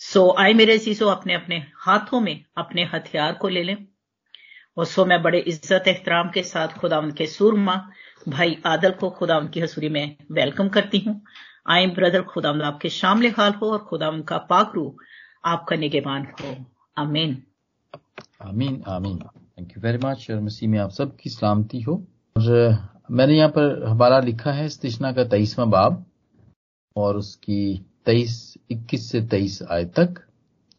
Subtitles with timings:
[0.00, 3.76] सो आए मेरे सीसो अपने अपने हाथों में अपने हथियार को ले लें।
[4.76, 7.76] और सो मैं बड़े इज़्ज़त एहतराम के साथ खुदा के सूरमा
[8.28, 11.20] भाई आदल को खुदा की हसूरी में वेलकम करती हूँ।
[11.68, 14.96] आए ब्रदर खुदा आपके शामिल हाल हो और खुदा का पाकरू
[15.44, 16.54] आपका निगेबान हो।
[16.96, 17.42] आमीन।
[18.42, 21.94] आमीन आमीन। थैंक यू वेरी मच और मसीह में आप सबकी सलामती हो।
[22.36, 22.78] और,
[23.10, 26.04] मैंने यहाँ पर हमारा लिखा है स्तिष्णा का तेईसवा बाब
[26.96, 27.60] और उसकी
[28.06, 30.20] तेईस इक्कीस से तेईस आय तक।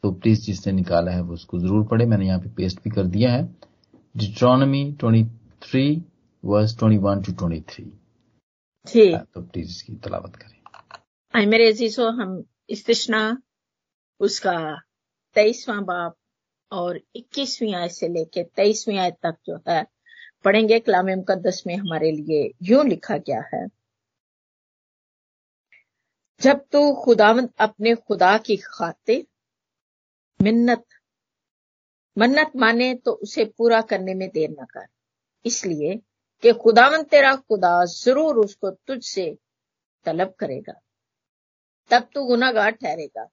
[0.04, 3.06] तो प्लीज़ जिसने निकाला है वो उसको ज़रूर पढ़े। मैंने यहाँ पे पेस्ट भी कर
[3.08, 3.44] दिया है।
[4.16, 5.24] Deuteronomy twenty
[5.64, 5.86] three
[6.44, 7.86] verse twenty one to twenty three
[8.86, 10.60] तो प्लीज़ इसकी तलावत करें।
[11.34, 13.22] आई मेरे अजीजों हम इस्तिशना
[14.20, 14.58] उसका
[15.36, 16.16] तेईसवां बाप
[16.72, 19.86] और इक्कीसवीं आय से लेके तेईसवीं आय तक जो है
[20.46, 23.66] पढ़ेंगे। कलाम मुकदस में हमारे लिए यूँ लिखा गया है।
[26.42, 29.26] जब तू खुदावंद अपने खुदा की खातिर
[30.40, 30.84] मिन्नत,
[32.18, 34.86] मन्नत माने तो उसे पूरा करने में देर न कर।
[35.46, 35.96] इसलिए
[36.44, 39.26] कि खुदावंद तेरा खुदा ज़रूर उसको तुझसे
[40.06, 40.74] तलब करेगा,
[41.92, 43.28] तब तू गुनागार ठहरेगा।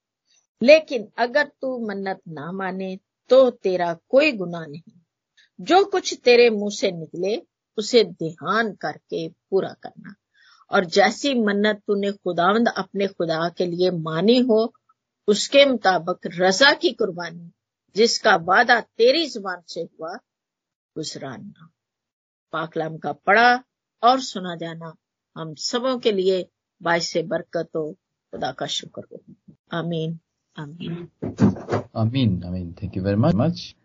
[0.60, 2.96] लेकिन अगर तू मन्नत ना माने
[3.30, 5.00] तो तेरा कोई गुनाह नहीं।
[5.58, 7.36] जो कुछ तेरे मुँह से निकले,
[7.78, 10.14] उसे ध्यान करके पूरा करना।
[10.72, 14.74] और जैसी मन्नत तूने खुदावंद अपने खुदा के लिए मानी हो,
[15.28, 17.50] उसके मुताबिक रजा की कुर्बानी,
[17.96, 20.14] जिसका वादा तेरी ज़ुबान से हुआ
[20.96, 21.68] गुजराना
[22.52, 23.64] पाकलाम का पढ़ा
[24.02, 24.94] और सुना जाना,
[25.36, 26.48] हम सबों के लिए
[26.82, 29.34] बाईस बरकत हो। खुदा का शुक्र हो।
[29.72, 30.18] आमीन
[30.58, 31.08] आमीन।
[31.96, 33.76] आमीन आमीन। थैंक यू वेरी मच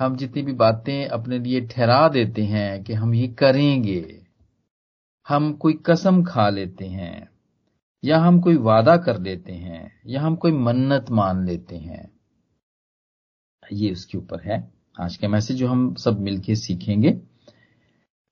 [0.00, 4.23] हम जितनी भी बातें अपने लिए ठहरा देते हैं कि हम ये करेंगे
[5.28, 7.28] हम कोई कसम खा लेते हैं,
[8.04, 12.10] या हम कोई वादा कर लेते हैं, या हम कोई मन्नत मान लेते हैं।
[13.62, 14.58] ये उसके ऊपर है।
[15.00, 17.20] आज का मैसेज जो हम सब मिलके सीखेंगे।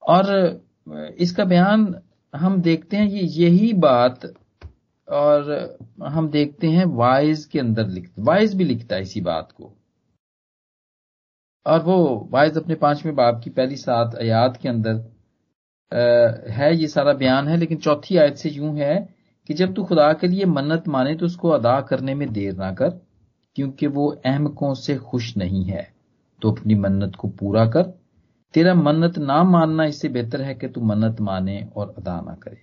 [0.03, 1.95] और इसका बयान
[2.33, 4.25] हम देखते हैं ये यही बात,
[5.07, 9.73] और हम देखते हैं वाइज के अंदर लिखते, वाइज भी लिखता है इसी बात को।
[11.65, 15.12] और वो वाइज अपने पाँचवें बाप की पहली सात आयात के अंदर
[16.49, 19.15] है, ये सारा बयान है, लेकिन चौथी आयत से यूँ है
[19.47, 22.73] कि जब तू खुदा के लिए मन्नत माने तो उसको अदा करने में देर ना
[22.73, 22.89] कर,
[23.55, 25.93] क्योंकि वो अहमकों से खुश नहीं है।
[26.41, 27.83] तो अपनी मन्नत को पूरा कर।
[28.53, 32.57] तेरा मन्नत ना मानना इससे बेहतर है कि तू मन्नत माने और अदा ना करे।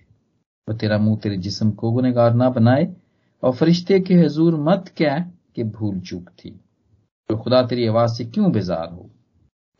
[0.69, 2.95] और तेरा मुँह तेरे जिस्म को गुनहगार ना बनाए।
[3.43, 5.19] और फरिश्ते के हजूर मत कह
[5.55, 6.59] कि भूल चूक थी।
[7.29, 9.09] तो खुदा तेरी आवाज़ से क्यों बेजार हो?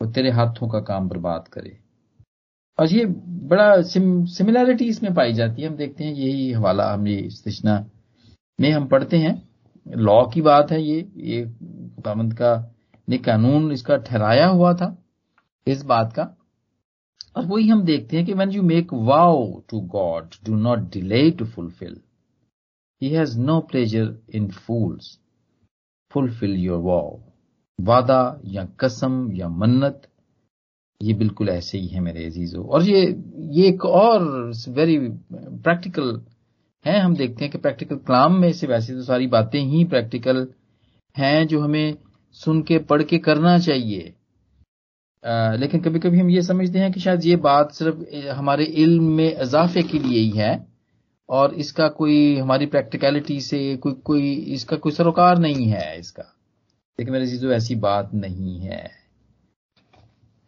[0.02, 1.81] वो तेरे हाथों का काम बर्बाद करे।
[2.78, 7.06] और ये बड़ा सिम, सिमिलैरिटी इसमें पाई जाती है। हम देखते हैं यही हवाला हम
[7.08, 7.84] ये स्तिशना
[8.58, 9.40] में हम पढ़ते हैं।
[9.86, 12.54] लॉ की बात है ये ये खुदामंद का
[13.08, 14.96] ने कानून इसका ठहराया हुआ था
[15.66, 16.34] इस बात का।
[17.36, 21.30] और वही हम देखते हैं कि when you make vow to God do not delay
[21.30, 22.00] to fulfil
[23.02, 25.18] he has no pleasure in fools
[26.12, 27.18] fulfil your vow
[27.78, 30.08] वादा या कसम या मन्नत
[31.02, 33.00] ये बिल्कुल ऐसे ही है मेरे अजीजों। और ये
[33.50, 34.22] ये एक और
[34.68, 36.20] वेरी प्रैक्टिकल
[36.84, 40.46] है हम देखते हैं कि प्रैक्टिकल कलाम में से वैसे तो सारी बातें ही प्रैक्टिकल
[41.16, 41.94] हैं जो हमें
[42.36, 44.12] सुन के पढ़ के करना चाहिए।
[45.24, 49.12] आ, लेकिन कभी कभी हम ये समझते हैं कि शायद ये बात सिर्फ़ हमारे इल्म
[49.12, 50.66] में इजाफे के लिए ही है
[51.28, 56.22] और इसका कोई हमारी प्रैक्टिकलिटी से कोई कोई इसका कोई सरोकार नहीं है इसका।
[56.98, 59.01] लेकिन मेरे चीज़ों ऐसी बात नहीं है।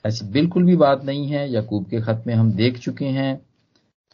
[0.04, 3.41] ऐसी बिल्कुल भी बात नहीं है। यकूब के खत में हम देख चुके हैं।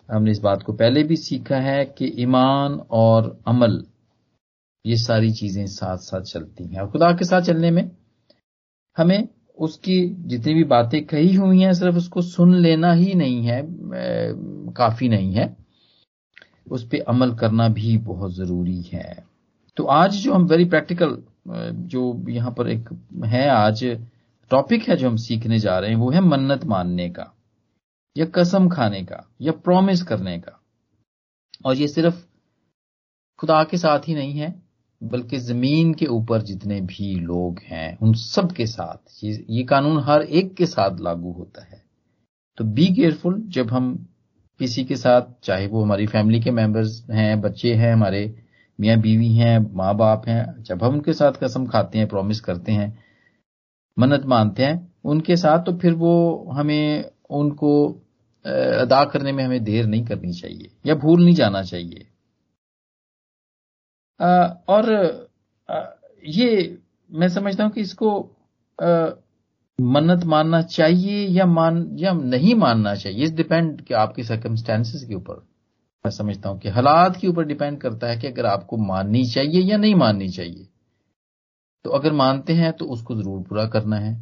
[0.08, 3.82] हमने इस बात को पहले भी सीखा है कि ईमान और अमल,
[4.84, 7.90] ये सारी चीज़ें साथ साथ चलती हैं। और खुदा के साथ चलने में
[8.96, 9.28] हमें
[9.58, 13.62] उसकी जितनी भी बातें कही हुई हैं, सिर्फ़ उसको सुन लेना ही नहीं है
[14.76, 15.56] काफ़ी नहीं है।
[16.70, 19.24] उस पर अमल करना भी बहुत ज़रूरी है।
[19.76, 21.16] तो आज जो हम वेरी प्रैक्टिकल
[21.48, 22.88] जो यहाँ पर एक
[23.24, 23.84] है, आज
[24.50, 27.26] टॉपिक है जो हम सीखने जा रहे हैं वो है मन्नत मानने का
[28.16, 30.60] या कसम खाने का या प्रॉमिस करने का।
[31.66, 32.14] और ये सिर्फ़
[33.38, 34.54] खुदा के साथ ही नहीं है
[35.02, 40.02] बल्कि ज़मीन के ऊपर जितने भी लोग हैं उन सब के साथ ये, ये कानून
[40.02, 41.82] हर एक के साथ लागू होता है।
[42.58, 43.94] तो बी केयरफुल जब हम
[44.60, 48.22] किसी के साथ चाहे वो हमारी फैमिली के मेंबर्स हैं बच्चे हैं हमारे
[48.78, 52.72] मियाँ बीवी हैं माँ बाप हैं जब हम उनके साथ कसम खाते हैं प्रॉमिस करते
[52.72, 53.09] हैं
[53.96, 57.72] मन्नत मानते हैं, उनके साथ तो फिर वो हमें उनको
[58.44, 62.06] अदा करने में हमें देर नहीं करनी चाहिए या भूल नहीं जाना चाहिए।
[64.68, 64.88] और
[66.28, 66.78] ये
[67.10, 68.18] मैं समझता हूँ कि इसको
[69.78, 75.14] मन्नत मानना चाहिए या मान, या नहीं मानना चाहिए, इस डिपेंड कि आपके सर्कमस्टेंसेस के
[75.14, 75.46] ऊपर।
[76.04, 79.60] मैं समझता हूँ कि हालात के ऊपर डिपेंड करता है कि अगर आपको माननी चाहिए
[79.62, 80.66] या नहीं माननी चाहिए।
[81.84, 84.14] तो अगर मानते हैं तो उसको ज़रूर पूरा करना है।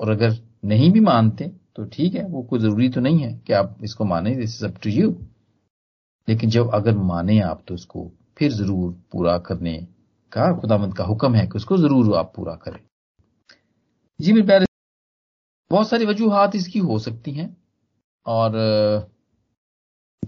[0.00, 3.52] और अगर नहीं भी मानते तो ठीक है, वो कोई ज़रूरी तो नहीं है कि
[3.52, 5.10] आप इसको माने this is up to you
[6.28, 9.76] लेकिन जब अगर माने आप तो उसको फिर ज़रूर पूरा करने
[10.32, 12.80] का खुदामंद का हुक्म है कि उसको ज़रूर आप पूरा करें।
[14.20, 14.66] जी मेरे प्यारे,
[15.70, 17.56] बहुत सारी वजूहत इसकी हो सकती हैं,
[18.26, 18.52] और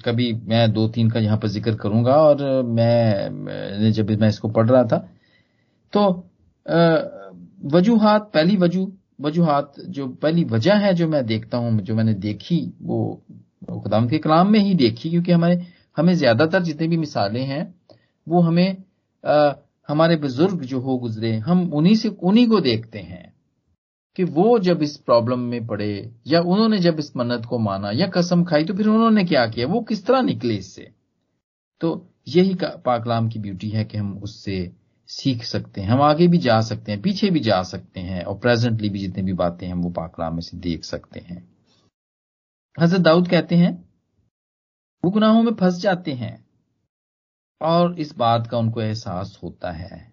[0.05, 4.69] कभी मैं दो तीन का यहाँ पर ज़िक्र करूँगा, और मैं जब मैं इसको पढ़
[4.69, 4.99] रहा था
[5.93, 6.11] तो
[6.67, 12.73] वजूहत पहली वज़ू वजूहत जो पहली वजह है जो मैं देखता हूँ जो मैंने देखी
[12.83, 13.23] वो
[13.71, 15.67] खुदाम के कलाम में ही देखी क्योंकि हमारे
[15.97, 17.75] हमें ज़्यादातर जितनी भी मिसालें हैं
[18.29, 18.77] वो हमें
[19.25, 19.53] आ,
[19.89, 23.33] हमारे बुज़ुर्ग जो हो गुजरे हम उन्हीं से उन्हीं को देखते हैं
[24.17, 28.07] कि वो जब इस प्रॉब्लम में पड़े या उन्होंने जब इस मन्नत को माना या
[28.07, 29.67] कसम खाई तो फिर उन्होंने क्या किया?
[29.67, 30.91] वो किस तरह निकले इससे?
[31.81, 34.73] तो यही पाकलाम की ब्यूटी है कि हम उससे
[35.11, 38.39] सीख सकते हैं, हम आगे भी जा सकते हैं, पीछे भी जा सकते हैं, और
[38.39, 41.49] प्रेजेंटली भी जितनी भी बातें हैं वो पाकलाम में से देख सकते हैं।
[42.81, 43.89] हज़रत दाऊद कहते हैं,
[45.05, 46.47] वो गुनाहों में फंस जाते हैं,
[47.61, 50.13] और इस बात का उनको एहसास होता है,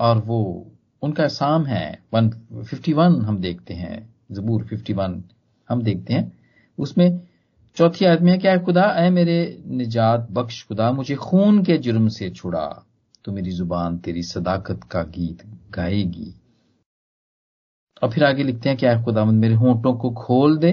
[0.00, 5.22] और वो, उनका साम है 151 हम देखते हैं, जबूर 51
[5.68, 6.38] हम देखते हैं,
[6.78, 7.20] उसमें
[7.76, 12.30] चौथी आदमी है, क्या खुदा ए मेरे निजात बख्श खुदा, मुझे खून के जुर्म से
[12.30, 12.86] छुड़ा
[13.24, 16.34] तो मेरी ज़ुबान तेरी सदाकत का गीत गाएगी।
[18.02, 20.72] और फिर आगे लिखते हैं कि क्या खुदा मेरे होंठों को खोल दे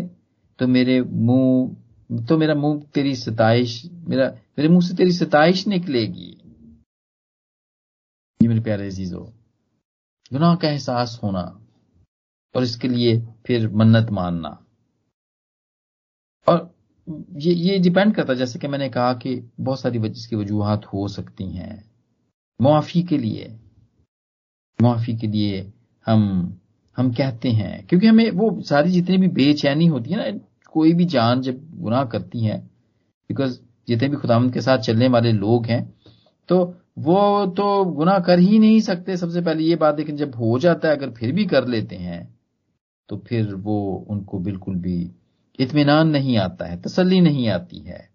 [0.59, 4.25] तो मेरे मुँह तो मेरा मुँह तेरी सताइश, मेरा,
[4.57, 6.29] मेरे मुँह से तेरी सताइश निकलेगी।
[8.41, 9.25] ये मेरे प्यारे अजीजों,
[10.33, 11.41] गुनाह का एहसास होना
[12.55, 14.49] और इसके लिए फिर मन्नत मानना।
[16.47, 16.73] और
[17.37, 21.07] ये ये डिपेंड करता है, जैसे कि मैंने कहा कि बहुत सारी इसकी वजूहत हो
[21.07, 21.88] सकती हैं।
[22.59, 23.55] मुआफी के लिए।
[24.79, 25.71] मुआफी के लिए
[26.05, 26.55] हम
[26.97, 31.05] हम कहते हैं, क्योंकि हमें वो सारी जितनी भी बेचैनी होती है ना, कोई भी
[31.05, 32.57] जान जब गुनाह करती है
[33.29, 35.81] बिकॉज़ जितने भी खुदामद के साथ चलने वाले लोग हैं
[36.49, 36.57] तो
[36.99, 40.87] वो तो गुना कर ही नहीं सकते सबसे पहले ये बात, लेकिन जब हो जाता
[40.87, 42.37] है, अगर फिर भी कर लेते हैं
[43.09, 45.11] तो फिर वो उनको बिल्कुल भी
[45.59, 48.08] इत्मीनान नहीं आता है, तसल्ली नहीं आती है।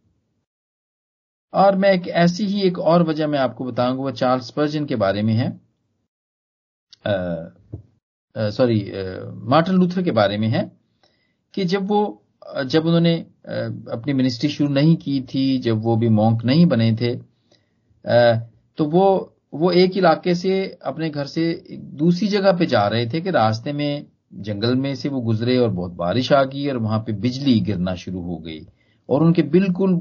[1.55, 4.97] और मैं एक ऐसी ही एक और वजह मैं आपको बताऊँगा, वो चार्ल्स पर्जन के
[4.97, 5.51] बारे में है।
[8.37, 8.81] सॉरी
[9.49, 10.71] मार्टिन लूथर के बारे में है
[11.55, 12.23] कि जब वो,
[12.65, 13.15] जब उन्होंने
[13.93, 17.15] अपनी मिनिस्ट्री शुरू नहीं की थी, जब वो भी मॉन्क नहीं बने थे
[18.79, 20.55] तो वो वो एक इलाके से
[20.85, 21.45] अपने घर से
[21.95, 25.69] दूसरी जगह पे जा रहे थे कि रास्ते में, जंगल में से वो गुजरे और
[25.71, 28.61] बहुत बारिश आ गई और वहाँ पे बिजली गिरना शुरू हो गई।
[29.09, 29.95] और उनके बिल्कुल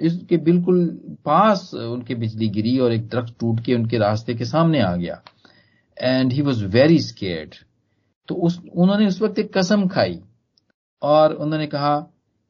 [0.00, 0.86] इसके बिल्कुल
[1.24, 5.20] पास उनके बिजली गिरी और एक दरख्त टूट के उनके रास्ते के सामने आ गया।
[5.96, 7.54] And he was very scared
[8.28, 10.18] तो उस, उन्होंने उस वक्त एक कसम खाई
[11.02, 11.96] और उन्होंने कहा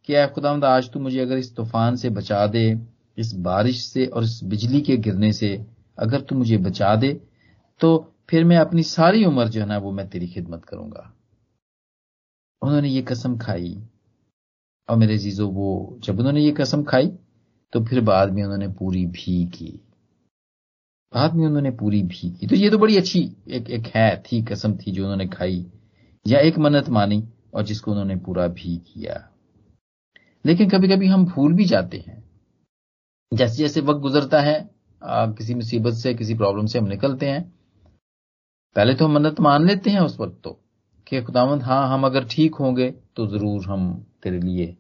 [0.09, 2.79] कि खुदामद आज तू मुझे अगर इस तूफ़ान से बचा दे,
[3.19, 5.55] इस बारिश से और इस बिजली के गिरने से
[5.99, 7.13] अगर तू मुझे बचा दे
[7.81, 7.97] तो
[8.31, 11.13] फिर मैं अपनी सारी उम्र जो है ना वो मैं तेरी खिदमत करूँगा।
[12.63, 13.77] उन्होंने ये कसम खाई
[14.89, 17.13] और मेरे जीजो वो जब उन्होंने ये कसम खाई
[17.75, 19.81] तो फिर बाद में उन्होंने पूरी भी की।
[21.13, 24.43] बाद में उन्होंने पूरी भी की। तो ये तो बड़ी अच्छी एक एक है, थी,
[24.43, 25.65] कसम थी जो उन्होंने खाई।
[26.27, 27.23] या एक मन्नत मानी
[27.55, 29.17] और जिसको उन्होंने पूरा भी किया।
[30.45, 32.23] लेकिन कभी कभी हम भूल भी जाते हैं।
[33.33, 34.57] जैसे जैसे वक्त गुजरता है
[35.03, 37.43] किसी मुसीबत से, किसी प्रॉब्लम से हम निकलते हैं।
[38.77, 40.59] पहले तो हम मन्नत मान लेते हैं उस वक्त तो
[41.07, 44.77] कि खुदावंद हाँ हम अगर ठीक होंगे तो ज़रूर हम तेरे लिए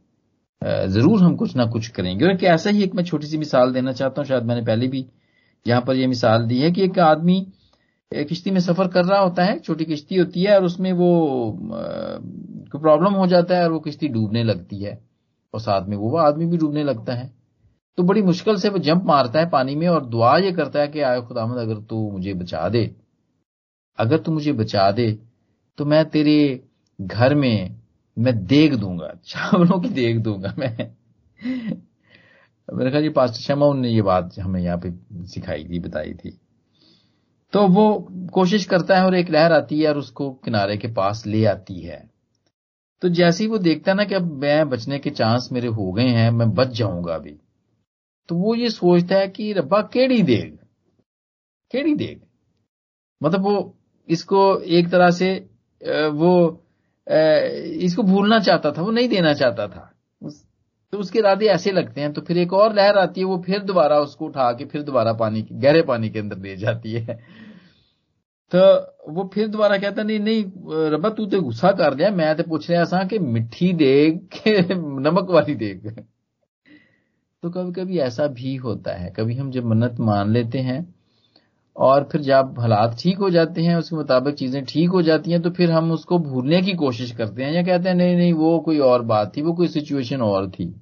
[0.64, 3.92] ज़रूर हम कुछ ना कुछ करेंगे। और ऐसा ही एक मैं छोटी सी मिसाल देना
[3.92, 5.04] चाहता हूँ, शायद मैंने पहले भी
[5.66, 7.46] यहाँ पर यह मिसाल दी है कि एक आदमी
[8.12, 11.08] किश्ती में सफ़र कर रहा होता है, छोटी किश्ती होती है और उसमें वो
[11.62, 14.98] कोई प्रॉब्लम हो जाता है और वो किश्ती डूबने लगती है।
[15.54, 17.30] और साथ में वो आदमी भी डूबने लगता है।
[17.98, 20.88] तो बड़ी मुश्किल से वो जंप मारता है पानी में और दुआ ये करता है
[20.88, 22.90] कि आय खुदामद, अगर तू मुझे बचा दे,
[23.98, 25.10] अगर तू मुझे बचा दे
[25.78, 26.64] तो मैं तेरे
[26.98, 27.76] घर में
[28.18, 30.76] मैं देख दूँगा। चावलों की देख दूँगा मैं।
[32.68, 34.92] मेरे ख्याल जी, पास्टर शर्मा ने ये बात हमें यहाँ पे
[35.26, 36.40] सिखाई थी, बताई थी।
[37.52, 41.26] तो वो कोशिश करता है और एक लहर आती है और उसको किनारे के पास
[41.26, 42.10] ले आती है।
[43.02, 45.92] तो जैसे ही वो देखता है ना कि अब मैं बचने के चांस मेरे हो
[45.92, 47.36] गए हैं, मैं बच जाऊँगा अभी।
[48.28, 50.56] तो वो ये सोचता है कि रब्बा, केड़ी देग?
[51.70, 52.20] केड़ी देग?
[53.22, 53.76] मतलब वो
[54.08, 55.50] इसको एक तरह से
[56.08, 56.63] वो
[57.06, 59.90] इसको भूलना चाहता था, वो नहीं देना चाहता था।
[60.92, 63.62] तो उसके इरादे ऐसे लगते हैं तो फिर एक और लहर आती है, वो फिर
[63.62, 67.18] दोबारा उसको उठा के फिर दोबारा पानी गहरे पानी के अंदर ले जाती है।
[68.52, 72.42] तो वो फिर दोबारा कहता, नहीं नहीं रबा तू तो गुस्सा कर दिया मैं तो
[72.42, 75.88] पूछ रहा सा कि मिठी देग के नमक वाली देग
[77.42, 80.93] तो कभी कभी ऐसा भी होता है, कभी हम जब मन्नत मान लेते हैं
[81.76, 85.40] और फिर जब हालात ठीक हो जाते हैं, उसके मुताबिक चीज़ें ठीक हो जाती हैं
[85.42, 88.58] तो फिर हम उसको भूलने की कोशिश करते हैं या कहते हैं, नहीं नहीं, वो
[88.60, 90.74] कोई और बात थी, वो कोई सिचुएशन और थी।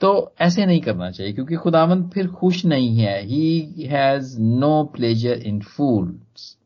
[0.00, 5.42] तो ऐसे नहीं करना चाहिए, क्योंकि खुदावंद फिर खुश नहीं है। He has no pleasure
[5.42, 6.56] in fools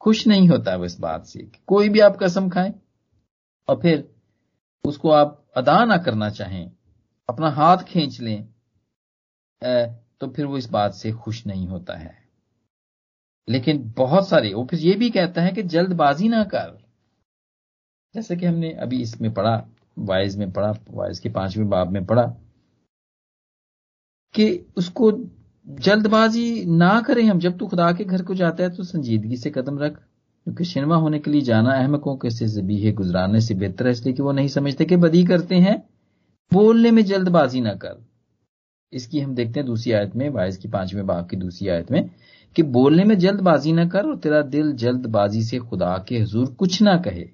[0.00, 2.72] खुश नहीं होता है इस बात से कोई भी आप कसम खाएँ
[3.68, 4.08] और फिर
[4.84, 6.70] उसको आप अदा ना करना चाहें,
[7.28, 8.48] अपना हाथ खींच लें।
[10.20, 12.18] तो फिर वो इस बात से खुश नहीं होता है।
[13.48, 16.78] लेकिन बहुत सारे वो फिर ये भी कहता है कि जल्दबाजी ना कर।
[18.14, 22.22] जैसे कि हमने अभी इसमें पढ़ा, वाइज में पढ़ा, वाइज के पाँचवें बाब में पढ़ा
[24.34, 25.12] कि उसको
[25.66, 29.50] जल्दबाजी ना करें हम। जब तू खुदा के घर को जाता है तो संजीदगी से
[29.50, 33.86] कदम रख, क्योंकि शिनवा होने के लिए जाना अहमकों के से जबीहे गुजराने से बेहतर
[33.86, 35.82] है, इसलिए कि वो नहीं समझते कि बदी करते हैं।
[36.52, 38.09] बोलने में जल्दबाजी ना कर।
[38.92, 42.10] इसकी हम देखते हैं दूसरी आयत में वाइज की पाँचवें बाब की दूसरी आयत में,
[42.56, 46.80] कि बोलने में जल्दबाजी ना कर और तेरा दिल जल्दबाजी से खुदा के हजूर कुछ
[46.82, 47.24] ना कहे,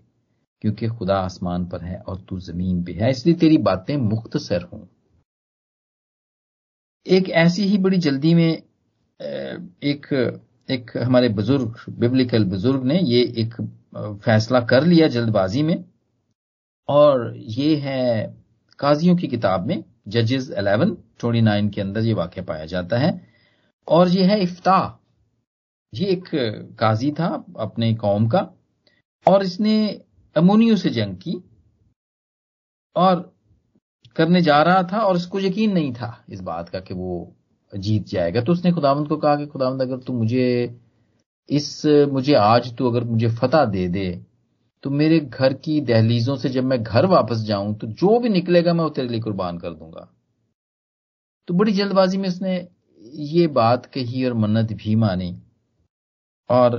[0.62, 4.86] क्योंकि खुदा आसमान पर है और तू ज़मीन पे है, इसलिए तेरी बातें मुख्तसर हों।
[7.06, 10.06] एक ऐसी ही बड़ी जल्दी में एक
[10.68, 13.54] एक हमारे बुज़ुर्ग बिब्लिकल बुज़ुर्ग ने ये एक
[14.24, 15.84] फैसला कर लिया जल्दबाजी में,
[16.88, 18.34] और ये है
[18.78, 23.28] काजियों की किताब में जजेस 11 29 के अंदर ये वाक्य पाया जाता है।
[23.88, 25.00] और ये है इफ्ता
[25.94, 26.24] ये एक
[26.78, 28.50] काजी था अपने कौम का,
[29.28, 30.02] और इसने
[30.36, 31.50] अमोनियो से जंग की,
[32.96, 33.36] और
[34.16, 37.36] करने जा रहा था, और इसको यकीन नहीं था इस बात का कि वो
[37.76, 40.80] जीत जाएगा। तो उसने खुदावंद को कहा कि, खुदावंद, अगर तू मुझे
[41.50, 44.26] इस, मुझे आज तू अगर मुझे फतह दे दे
[44.84, 48.74] तो मेरे घर की दहलीजों से जब मैं घर वापस जाऊँ तो जो भी निकलेगा
[48.74, 50.08] मैं वो तेरे लिए कुर्बान कर दूँगा।
[51.48, 52.56] तो बड़ी जल्दबाजी में उसने
[53.02, 55.34] ये बात कही और मन्नत भी मानी।
[56.50, 56.78] और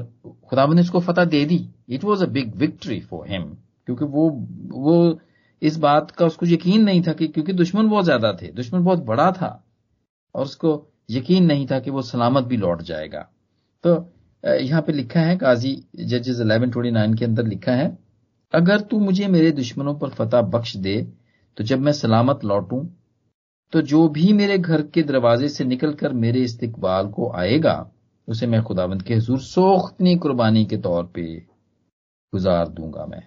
[0.50, 3.44] खुदाबंद ने उसको फतह दे दी। It was a big victory for him
[3.86, 4.30] क्योंकि वो
[4.72, 5.20] वो
[5.62, 9.00] इस बात का उसको यकीन नहीं था कि, क्योंकि दुश्मन बहुत ज़्यादा थे, दुश्मन बहुत
[9.00, 9.64] बड़ा था।
[10.36, 13.20] और उसको यकीन नहीं था कि वो सलामत भी लौट जाएगा।
[13.84, 13.96] तो
[14.44, 17.98] यहाँ पे लिखा है, काजी जजेस 1129 के अंदर लिखा है,
[18.54, 21.02] अगर तू मुझे मेरे दुश्मनों पर फतह बख्श दे
[21.58, 22.86] तो जब मैं सलामत लौटूं
[23.74, 27.92] तो जो भी मेरे घर के दरवाजे से निकलकर मेरे इस्तकबाल को आएगा,
[28.28, 31.24] उसे मैं खुदावंत के हजूर सोख्तनी कुर्बानी के तौर पे
[32.34, 33.24] गुजार दूँगा मैं।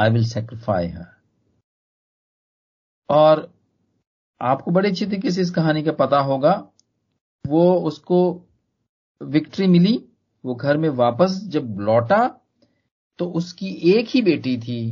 [0.00, 1.06] आई विल सेक्रीफाई हर
[3.08, 3.52] और
[4.40, 6.52] आपको बड़े अच्छी तरीके से इस कहानी का पता होगा,
[7.44, 8.18] वो उसको
[9.24, 9.98] विक्ट्री मिली,
[10.44, 12.26] वो घर में वापस जब लौटा
[13.18, 14.90] तो उसकी एक ही बेटी थी,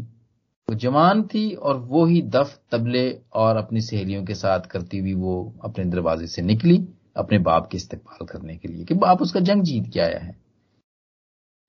[0.68, 5.14] वो जवान थी और वो ही दफ तबले और अपनी सहेलियों के साथ करती हुई
[5.14, 6.76] वो अपने दरवाजे से निकली,
[7.16, 10.36] अपने बाप के इस्तेमाल करने के लिए कि बाप उसका जंग जीत के आया है।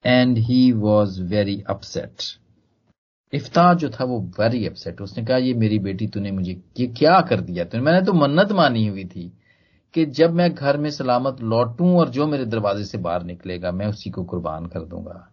[0.05, 2.21] And he was very upset
[3.33, 7.19] इफ्तार जो था वो वेरी अपसेट उसने कहा, ये मेरी बेटी, तूने मुझे ये क्या
[7.21, 7.65] कर दिया?
[7.65, 9.31] तूने, मैंने तो मन्नत मानी हुई थी।
[9.93, 13.87] कि जब मैं घर में सलामत लौटूं और जो मेरे दरवाजे से बाहर निकलेगा, मैं
[13.87, 15.31] उसी को कुर्बान कर दूँगा।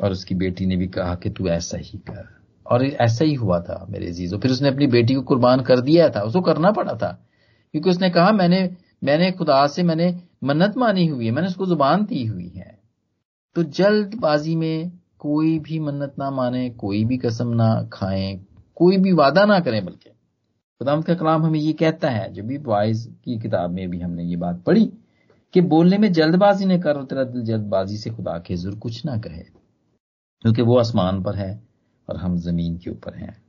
[0.00, 3.60] और उसकी बेटी ने भी कहा कि तू ऐसा ही कर। और ऐसा ही हुआ
[3.60, 6.92] था मेरे अजीजों। फिर उसने अपनी बेटी को कुर्बान कर दिया था। उसको करना पड़ा
[6.92, 7.28] था।
[7.72, 12.04] क्योंकि उसने कहा, मैंने मैंने खुदा से मैंने मन्नत मानी हुई है। मैंने उसको ज़ुबान
[12.04, 12.78] दी हुई है।
[13.54, 19.12] तो जल्दबाजी में कोई भी मन्नत ना माने, कोई भी कसम ना खाएँ, कोई भी
[19.12, 20.10] वादा ना करें बल्कि
[20.80, 24.24] खुदाम का कलाम हमें ये कहता है, जब भी बॉयज़ की किताब में भी हमने
[24.24, 24.84] ये बात पढ़ी,
[25.54, 29.16] कि बोलने में जल्दबाजी ने कर, तेरा दिल जल्दबाजी से खुदा के जुर कुछ ना
[29.16, 29.42] कहे,
[30.42, 31.62] क्योंकि वो आसमान पर है
[32.08, 33.42] और हम ज़मीन के ऊपर हैं।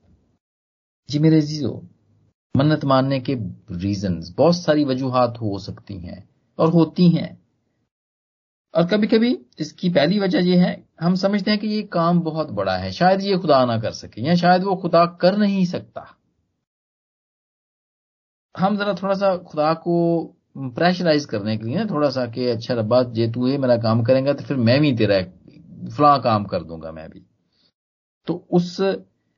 [1.10, 1.90] जी मेरे जीजो
[2.58, 3.36] मन्नत मानने के
[3.72, 6.30] रीजन बहुत सारी वजूहत हो सकती हैं
[6.60, 7.42] और होती हैं।
[8.74, 12.52] और कभी कभी इसकी पहली वजह यह है, हम समझते हैं कि ये काम बहुत
[12.52, 16.06] बड़ा है, शायद ये खुदा ना कर सके, या शायद वो खुदा कर नहीं सकता।
[18.58, 19.96] हम जरा थोड़ा सा खुदा को
[20.58, 24.04] प्रेशराइज करने के लिए ना थोड़ा सा कि अच्छा रब्बा, जे तू ये मेरा काम
[24.04, 25.22] करेगा तो फिर मैं भी तेरा
[25.96, 27.26] फला काम कर दूँगा मैं भी।
[28.28, 28.80] तो उस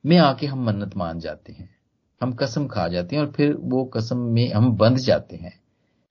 [0.06, 1.70] में आके हम मन्नत मान जाते हैं।
[2.22, 5.60] हम कसम खा जाते हैं और फिर वो कसम में हम बंध जाते हैं।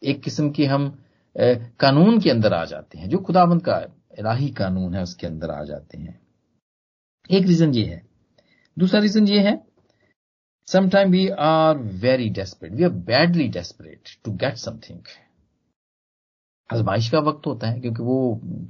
[0.02, 0.88] एक किस्म की हम
[1.36, 3.78] कानून के अंदर आ जाते हैं। जो खुदाबंद का
[4.18, 6.20] इलाही कानून है, उसके अंदर आ जाते हैं।
[7.30, 8.02] एक रीजन ये है।
[8.76, 9.65] दूसरा रीजन ये है
[10.67, 14.99] sometime we are very desperate we are badly desperate to get something
[16.69, 18.19] आजमाइश का वक्त होता है क्योंकि वो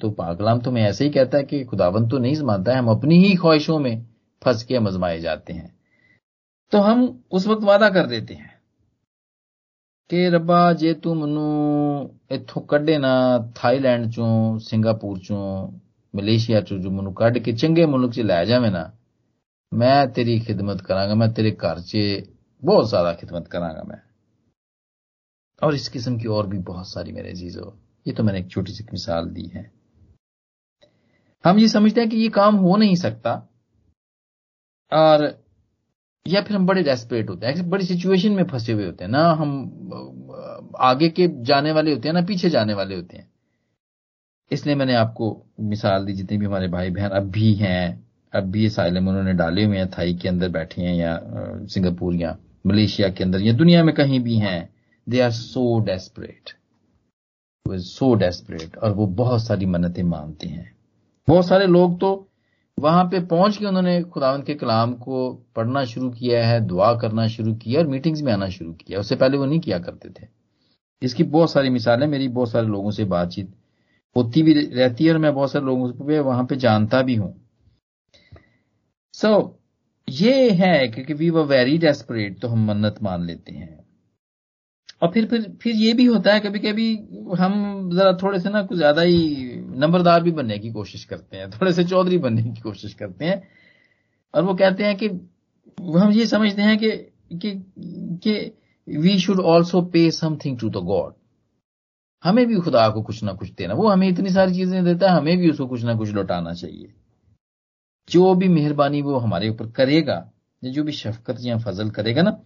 [0.01, 2.89] तो पागलाम तो मैं ऐसे ही कहता है कि खुदावन तो नहीं मानता है हम
[2.89, 4.05] अपनी ही ख्वाहिशों में
[4.41, 5.73] फंस के मजमाए जाते हैं
[6.71, 8.49] तो हम उस वक्त वादा कर देते हैं
[10.09, 13.11] ਕਿ ਰੱਬਾ ਜੇ ਤੂੰ ਮੈਨੂੰ ਇੱਥੋਂ ਕੱਢੇ ਨਾ
[13.55, 15.71] ਥਾਈਲੈਂਡ ਚੋਂ ਸਿੰਗਾਪੁਰ ਚੋਂ
[16.13, 18.83] ਮਲੇਸ਼ੀਆ ਚੋਂ ਜੋ ਮੈਨੂੰ ਕੱਢ ਕੇ ਚੰਗੇ ਮੁਲਕ 'ਚ ਲੈ ਜਾਵੇਂ ਨਾ
[19.75, 21.97] ਮੈਂ ਤੇਰੀ ਖਿਦਮਤ ਕਰਾਂਗਾ ਮੈਂ तेरे घर 'ਚ
[22.63, 23.99] बहुत ज्यादा खिदमत करांगा मैं
[25.61, 27.71] और इस किस्म की और भी बहुत सारी मेरे अजीजों
[28.05, 29.63] ये तो मैंने एक छोटी सी मिसाल दी है
[31.43, 33.33] हम ये समझते हैं कि ये काम हो नहीं सकता
[34.91, 35.25] और
[36.25, 39.23] या फिर हम बड़े डेस्परेट होते हैं बड़ी सिचुएशन में फंसे हुए होते हैं ना
[39.33, 39.51] हम
[40.81, 43.29] आगे के जाने वाले होते हैं ना पीछे जाने वाले होते हैं
[44.51, 45.33] इसलिए मैंने आपको
[45.65, 48.04] मिसाल दी जितने भी हमारे भाई बहन अब भी हैं
[48.36, 51.18] अब भी साइलम उन्होंने डाले हुए हैं, थाई के अंदर बैठे हैं या
[51.66, 54.68] सिंगापुर या मलेशिया के अंदर या दुनिया में कहीं भी हैं।
[55.06, 56.50] They are so desperate
[57.66, 60.70] so desperate और वो बहुत सारी मन्नतें मानते हैं।
[61.28, 62.28] बहुत सारे लोग तो
[62.78, 67.26] वहाँ पे पहुँच के उन्होंने खुदावंत के कलाम को पढ़ना शुरू किया है, दुआ करना
[67.28, 70.26] शुरू किया और मीटिंग्स में आना शुरू किया। उससे पहले वो नहीं किया करते थे।
[71.02, 73.52] इसकी बहुत सारी मिसालें मेरी बहुत सारे लोगों से बातचीत
[74.16, 77.34] होती भी रहती है और मैं बहुत सारे लोगों को वहाँ पे जानता भी हूँ।
[79.16, 79.52] सो so,
[80.08, 83.84] ये है क्योंकि वी वर वेरी डेस्परेट तो हम मन्नत मान लेते हैं।
[85.02, 86.88] और फिर फिर फिर ये भी होता है कभी कभी
[87.38, 89.46] हम जरा थोड़े से ना कुछ ज़्यादा ही
[89.76, 93.42] नंबरदार भी बनने की कोशिश करते हैं थोड़े से चौधरी बनने की कोशिश करते हैं।
[94.34, 95.06] और वो कहते हैं कि
[95.98, 96.90] हम ये समझते हैं कि
[97.34, 97.52] कि
[98.22, 98.34] कि
[98.88, 101.14] we should also pay something to the God
[102.24, 105.16] हमें भी खुदा को कुछ ना कुछ देना वो हमें इतनी सारी चीज़ें देता है
[105.16, 106.92] हमें भी उसको कुछ ना कुछ लौटाना चाहिए।
[108.08, 110.14] जो भी मेहरबानी वो हमारे ऊपर करेगा,
[110.62, 112.40] या जो भी शफकत या फजल करेगा ना,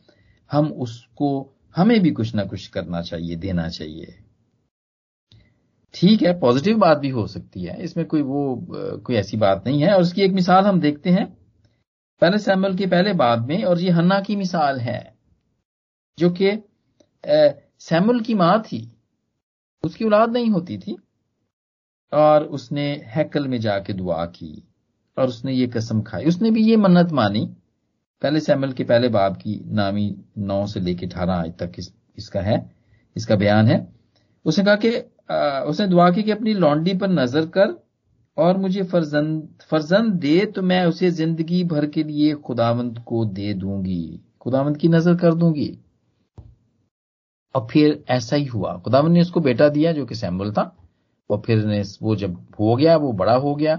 [0.51, 4.19] हम उसको, हमें भी कुछ ना कुछ करना चाहिए, देना चाहिए।
[5.95, 8.67] ठीक है, पॉजिटिव बात भी हो सकती है। इसमें कोई वो,
[9.07, 11.27] कोई ऐसी बात नहीं है। और उसकी एक मिसाल हम देखते हैं,
[12.23, 15.15] पहले सैमल के पहले बाद में, और ये हन्ना की मिसाल है,
[16.19, 16.53] जो कि
[17.81, 18.81] सैमुल की माँ थी।
[19.85, 20.97] उसकी औलाद नहीं होती थी,
[22.13, 24.70] और उसने हैकल में जाके दुआ की।
[25.17, 27.47] और उसने ये कसम खाई। उसने भी ये मन्नत मानी।
[28.23, 32.41] पहले सैमल के पहले बाब की नामी नौ से लेके अठारह आज तक इस, इसका
[32.41, 32.71] है
[33.17, 33.87] इसका बयान है।
[34.45, 34.91] उसने कहा कि
[35.71, 37.75] उसने दुआ की कि अपनी लॉन्डी पर नज़र कर
[38.37, 43.53] और मुझे फर्जंद फर्जंद दे तो मैं उसे ज़िंदगी भर के लिए खुदावंत को दे
[43.55, 45.69] दूँगी। खुदावंत की नज़र कर दूँगी।
[47.55, 50.63] और फिर ऐसा ही हुआ। खुदावंत ने उसको बेटा दिया जो कि सैम्बल था।
[51.31, 53.79] और फिर ने वो जब हो गया वो बड़ा हो गया।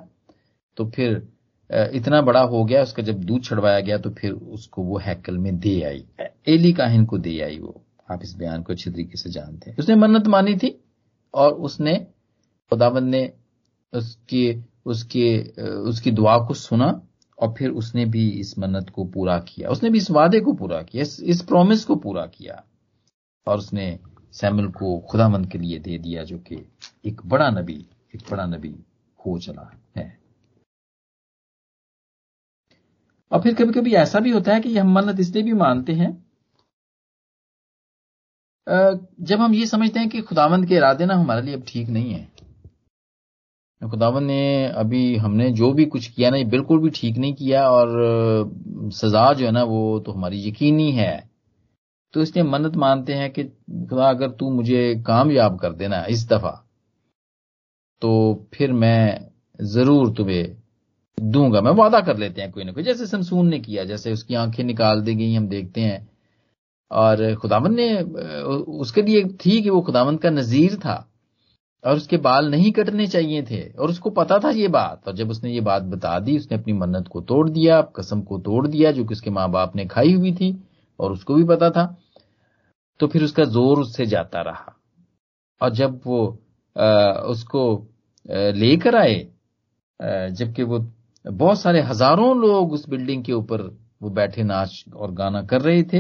[0.78, 1.28] तो फिर
[1.70, 5.58] इतना बड़ा हो गया उसका जब दूध छड़वाया गया तो फिर उसको वो हैकल में
[5.60, 6.06] दे आई।
[6.48, 7.82] एली काहिन को दे आई वो।
[8.12, 10.80] आप इस बयान को अच्छी तरीके से जानते हैं। उसने मन्नत मानी थी
[11.34, 11.96] और उसने
[12.72, 13.32] खुदाबंद ने
[13.94, 15.40] उसके उसके
[15.82, 17.02] उसकी दुआ को सुना
[17.38, 20.82] और फिर उसने भी इस मन्नत को पूरा किया। उसने भी इस वादे को पूरा
[20.82, 22.64] किया इस, इस प्रॉमिस को पूरा किया।
[23.48, 24.00] और उसने
[24.34, 26.66] सैमल को खुदामंद के लिए दे दिया जो कि
[27.06, 28.76] एक बड़ा नबी एक बड़ा नबी
[29.20, 30.21] हो चला है।
[33.32, 36.12] और फिर कभी कभी ऐसा भी होता है कि हम मन्नत इसलिए भी मानते हैं
[38.68, 42.14] जब हम ये समझते हैं कि खुदावंद के इरादे ना हमारे लिए अब ठीक नहीं
[42.14, 42.30] है।
[43.82, 47.64] खुदावंद ने अभी हमने जो भी कुछ किया ना, ये बिल्कुल भी ठीक नहीं किया
[47.70, 47.90] और
[48.94, 51.30] सजा जो है ना वो तो हमारी यकीनी है।
[52.14, 56.52] तो इसलिए मन्नत मानते हैं कि खुदा अगर तू मुझे कामयाब कर देना इस दफ़ा
[58.02, 58.12] तो
[58.54, 60.61] फिर मैं ज़रूर तुम्हें
[61.22, 64.36] दूँगा मैं वादा कर लेते हैं कोई ना कोई। जैसे समसून ने किया जैसे उसकी
[64.36, 66.08] आँखें निकाल दी गई हम देखते हैं।
[66.92, 68.02] और खुदावंद ने
[68.80, 70.96] उसके लिए थी कि वो खुदावंद का नजीर था
[71.84, 75.30] और उसके बाल नहीं कटने चाहिए थे और उसको पता था ये बात। और जब
[75.30, 78.92] उसने ये बात बता दी उसने अपनी मन्नत को तोड़ दिया कसम को तोड़ दिया
[78.92, 80.56] जो कि उसके माँ बाप ने खाई हुई थी
[81.00, 81.86] और उसको भी पता था
[83.00, 84.76] तो फिर उसका ज़ोर उससे जाता रहा।
[85.62, 86.28] और जब वो
[86.76, 87.88] आ, उसको
[88.56, 89.16] लेकर आए
[90.00, 90.80] जबकि वो
[91.26, 93.62] बहुत सारे हज़ारों लोग उस बिल्डिंग के ऊपर
[94.02, 96.00] वो बैठे, नाच और गाना कर रहे थे,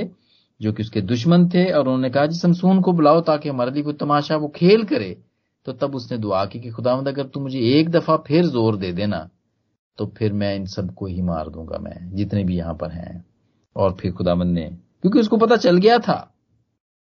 [0.61, 3.83] जो कि उसके दुश्मन थे, और उन्होंने कहा, जी समसून को बुलाओ ताकि हमारे लिए
[3.83, 5.17] कोई तमाशा, वो खेल करे।
[5.65, 8.91] तो तब उसने दुआ की कि, खुदावंद, अगर तू मुझे एक दफ़ा फिर ज़ोर दे
[8.91, 9.29] देना
[9.97, 13.25] तो फिर मैं इन सबको ही मार दूँगा मैं, जितने भी यहाँ पर हैं।
[13.75, 14.65] और फिर खुदावंद ने,
[15.01, 16.33] क्योंकि उसको पता चल गया था,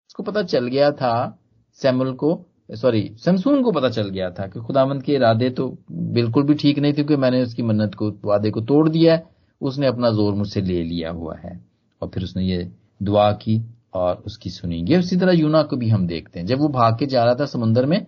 [0.09, 1.39] उसको पता चल गया था
[1.73, 2.35] सैमुल को
[2.69, 6.79] सॉरी समसून को पता चल गया था कि खुदावंद के इरादे तो बिल्कुल भी ठीक
[6.79, 9.21] नहीं थे क्योंकि मैंने उसकी मन्नत को, वादे को तोड़ दिया
[9.61, 11.61] उसने अपना ज़ोर मुझसे ले लिया हुआ है।
[12.03, 12.71] और फिर उसने ये
[13.03, 13.61] दुआ की
[13.95, 16.99] और उसकी सुनी ये उसी तरह यूना को भी हम देखते हैं। जब वो भाग
[16.99, 18.07] के जा रहा था समुन्द्र में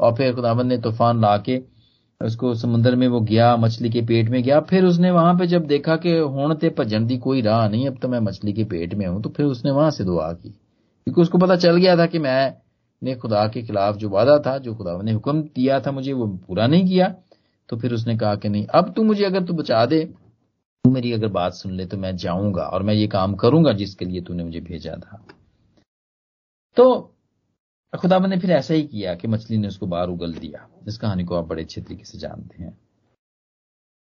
[0.00, 1.60] और फिर खुदावंद ने तूफ़ान ला के
[2.20, 5.66] उसको समुद्र में वो गया, मछली के पेट में गया। फिर उसने वहाँ पे जब
[5.66, 9.06] देखा कि होने भजन दी कोई राह नहीं, अब तो मैं मछली के पेट में
[9.06, 12.18] हूँ। तो फिर उसने वहाँ से दुआ की। क्योंकि उसको पता चल गया था कि
[12.18, 12.54] मैं
[13.02, 16.26] ने खुदा के खिलाफ जो वादा था, जो खुदा ने हुक्म दिया था मुझे, वो
[16.26, 17.14] पूरा नहीं किया।
[17.68, 20.04] तो फिर उसने कहा कि नहीं, अब तू मुझे अगर तू बचा दे,
[20.84, 24.04] तू मेरी अगर बात सुन ले तो मैं जाऊँगा और मैं ये काम करूँगा जिसके
[24.04, 25.26] लिए तूने मुझे भेजा था।
[26.76, 27.14] तो
[27.98, 31.24] खुदा ने फिर ऐसा ही किया कि मछली ने उसको बाहर उगल दिया। इस कहानी
[31.24, 32.78] को आप बड़े अच्छे तरीके से जानते हैं।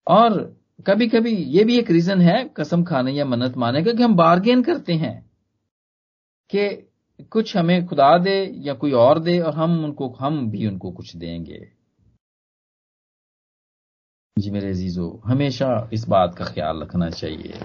[0.08, 4.02] और कभी कभी ये भी एक रीजन है, कसम खाने या मन्नत माने का, कि
[4.02, 5.30] हम बार्गेन करते हैं
[6.50, 6.87] कि
[7.22, 11.16] कुछ हमें खुदा दे या कोई और दे और हम उनको, हम भी उनको कुछ
[11.16, 11.72] देंगे।
[14.38, 17.64] जी मेरे अजीजो, हमेशा इस बात का ख्याल रखना चाहिए।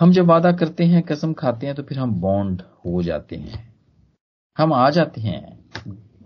[0.00, 3.74] हम जब वादा करते हैं, कसम खाते हैं तो फिर हम बॉन्ड हो जाते हैं।
[4.58, 5.70] हम आ जाते हैं।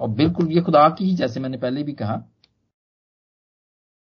[0.01, 2.17] और बिल्कुल ये खुदा की ही, जैसे मैंने पहले भी कहा,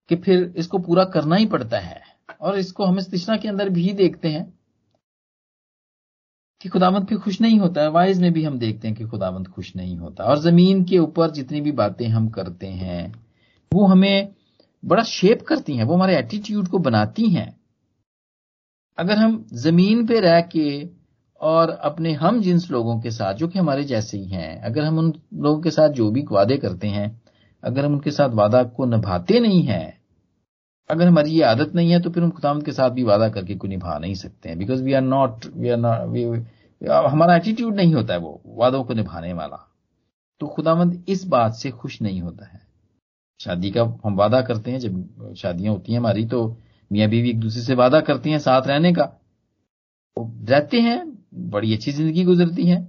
[0.09, 2.03] कि फिर इसको पूरा करना ही पड़ता है।
[2.41, 4.64] और इसको हम इस तिश्ना के अंदर भी देखते हैं।
[6.65, 9.49] कि खुदावंत भी खुश नहीं होता है। वाइज में भी हम देखते हैं कि खुदावंत
[9.49, 13.27] खुश नहीं होता। और ज़मीन के ऊपर जितनी भी बातें हम करते हैं,
[13.75, 14.29] वो हमें
[14.85, 17.61] बड़ा शेप करती हैं, वो हमारे एटीट्यूड को बनाती हैं।
[18.99, 20.89] अगर हम ज़मीन पे रह के
[21.41, 24.99] और अपने हम जिन्स लोगों के साथ, जो कि हमारे जैसे ही हैं, अगर हम
[24.99, 27.23] उन लोगों के साथ जो भी वादे करते हैं,
[27.65, 30.04] अगर हम उनके साथ वादा को निभाते नहीं हैं
[30.91, 33.55] अगर हमारी ये आदत नहीं है तो फिर हम खुदाम के साथ भी वादा करके
[33.55, 36.47] कोई निभा नहीं सकते हैं because we are not we are not
[37.07, 39.57] हमारा एटीट्यूड नहीं होता है वो, वादों को निभाने वाला।
[40.41, 42.61] तो खुदावंद इस बात से खुश नहीं होता है।
[43.41, 46.47] शादी का हम वादा करते हैं, जब शादियाँ होती हैं हमारी तो
[46.91, 49.05] मियाँ बीवी एक दूसरे से वादा करती हैं साथ रहने का।
[50.17, 50.99] रहते हैं,
[51.51, 52.83] बड़ी अच्छी ज़िंदगी गुजरती है।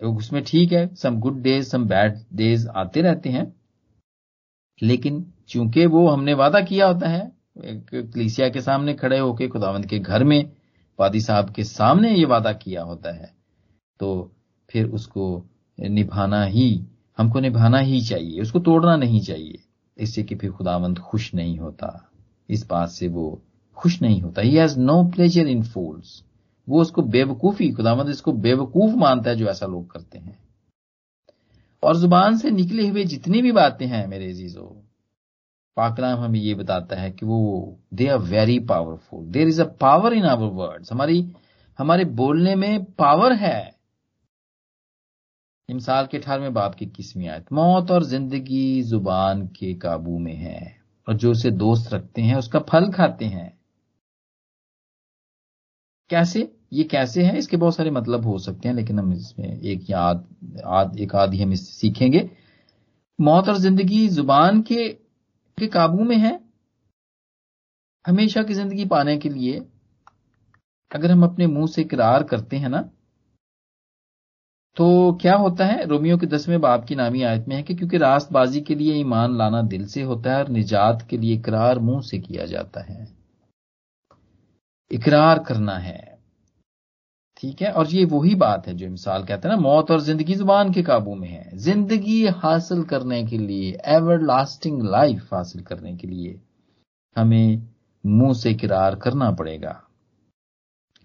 [0.00, 3.52] उसमें ठीक है some good days some bad days आते रहते हैं।
[4.82, 9.98] लेकिन चूँकि वो हमने वादा किया होता है कलीसिया के सामने खड़े होकर खुदावंद के
[9.98, 10.50] घर में
[10.98, 13.32] वादी साहब के सामने ये वादा किया होता है
[14.00, 14.30] तो
[14.68, 15.24] फिर उसको
[15.78, 16.84] निभाना ही,
[17.18, 19.58] हमको निभाना ही चाहिए, उसको तोड़ना नहीं चाहिए,
[19.96, 22.10] इससे कि फिर खुदावंद खुश नहीं होता,
[22.48, 23.42] इस बात से वो
[23.76, 26.22] खुश नहीं होता। He has no pleasure in fools
[26.68, 30.36] वो उसको बेवकूफ़ी खुदावंद इसको बेवकूफ़ मानता है जो ऐसा लोग करते हैं।
[31.82, 34.68] और ज़ुबान से निकले हुए जितनी भी बातें हैं मेरे अजीजों
[35.78, 37.38] पाकलाम हमें ये बताता है कि वो
[37.94, 41.20] they are very powerful there is a power in our words हमारी
[41.78, 43.58] हमारे बोलने में पावर है।
[45.68, 50.60] इमसाल के अठारहवें बाप की किस्मी आयत मौत और ज़िंदगी ज़ुबान के काबू में है
[51.06, 53.52] और जो उसे दोस्त रखते हैं उसका फल खाते हैं।
[56.10, 56.48] कैसे?
[56.72, 57.36] ये कैसे है?
[57.38, 60.24] इसके बहुत सारे मतलब हो सकते हैं लेकिन हम इसमें एक याद
[60.66, 62.28] आद, एक आदि हम इससे सीखेंगे।
[63.18, 64.88] मौत और ज़िंदगी ज़ुबान के
[65.58, 66.38] के काबू में है,
[68.04, 69.58] हमेशा की ज़िंदगी पाने के लिए
[70.90, 72.80] अगर हम अपने मुँह से इकरार करते हैं ना
[74.76, 75.84] तो क्या होता है?
[75.86, 79.36] रोमियो के दसवें बाप की नामी आयत में है कि क्योंकि रास्तबाजी के लिए ईमान
[79.38, 83.06] लाना दिल से होता है और निजात के लिए इकरार मुँह से किया जाता है।
[84.90, 86.17] इकरार करना है।
[87.38, 87.70] ठीक है?
[87.72, 90.82] और ये वही बात है जो मिसाल कहते हैं ना, मौत और ज़िंदगी ज़ुबान के
[90.82, 96.40] काबू में है। ज़िंदगी हासिल करने के लिए एवर लास्टिंग लाइफ हासिल करने के लिए
[97.16, 97.68] हमें
[98.04, 99.80] मुँह से किरार करना पड़ेगा।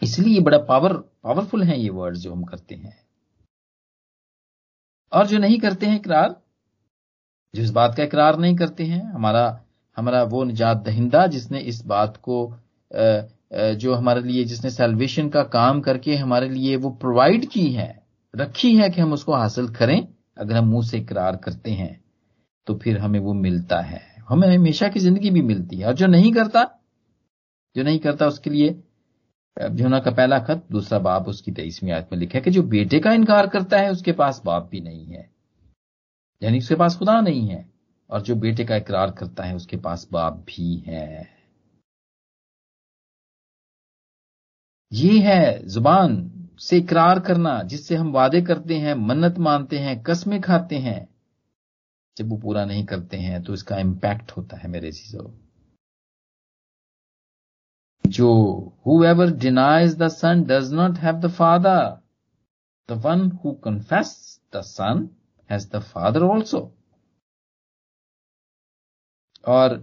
[0.02, 2.96] इसलिए बड़ा पावर पावरफुल है ये वर्ड जो हम करते हैं।
[5.12, 6.36] और जो नहीं करते हैं इकरार,
[7.54, 9.60] जो इस बात का इकरार नहीं करते हैं, हमारा
[9.98, 12.46] हमारा वो निजात दहिंदा जिसने इस बात को
[13.54, 18.76] जो हमारे लिए, जिसने सेल्वेशन का काम करके हमारे लिए वो प्रोवाइड की है, रखी
[18.78, 22.00] है कि हम उसको हासिल करें, अगर हम मुँह से इकरार करते हैं
[22.68, 26.08] तो फिर हमें वो मिलता है। हमें हमेशा की ज़िंदगी भी मिलती है। और जो
[26.08, 26.64] नहीं करता,
[27.76, 28.70] जो नहीं करता उसके लिए
[29.58, 33.00] जोना का पहला खत, दूसरा बाप उसकी तेईसवीं आयत में लिखा है कि जो बेटे
[33.00, 35.30] का इनकार करता है, उसके पास बाप भी नहीं है।
[36.42, 37.66] यानी उसके पास खुदा नहीं है,
[38.10, 41.33] और जो बेटे का इकरार करता है, उसके पास बाप भी है।
[44.94, 46.16] ये है ज़ुबान
[46.62, 51.08] से इकरार करना, जिससे हम वादे करते हैं, मन्नत मानते हैं, कस्में खाते हैं।
[52.18, 55.30] जब वो पूरा नहीं करते हैं तो इसका इंपैक्ट होता है मेरे चीज़ों।
[58.04, 58.30] जो
[59.06, 61.86] whoever denies the son does not have the father
[62.90, 64.12] the one who confess
[64.56, 65.10] the son
[65.50, 66.60] has the father also
[69.48, 69.78] और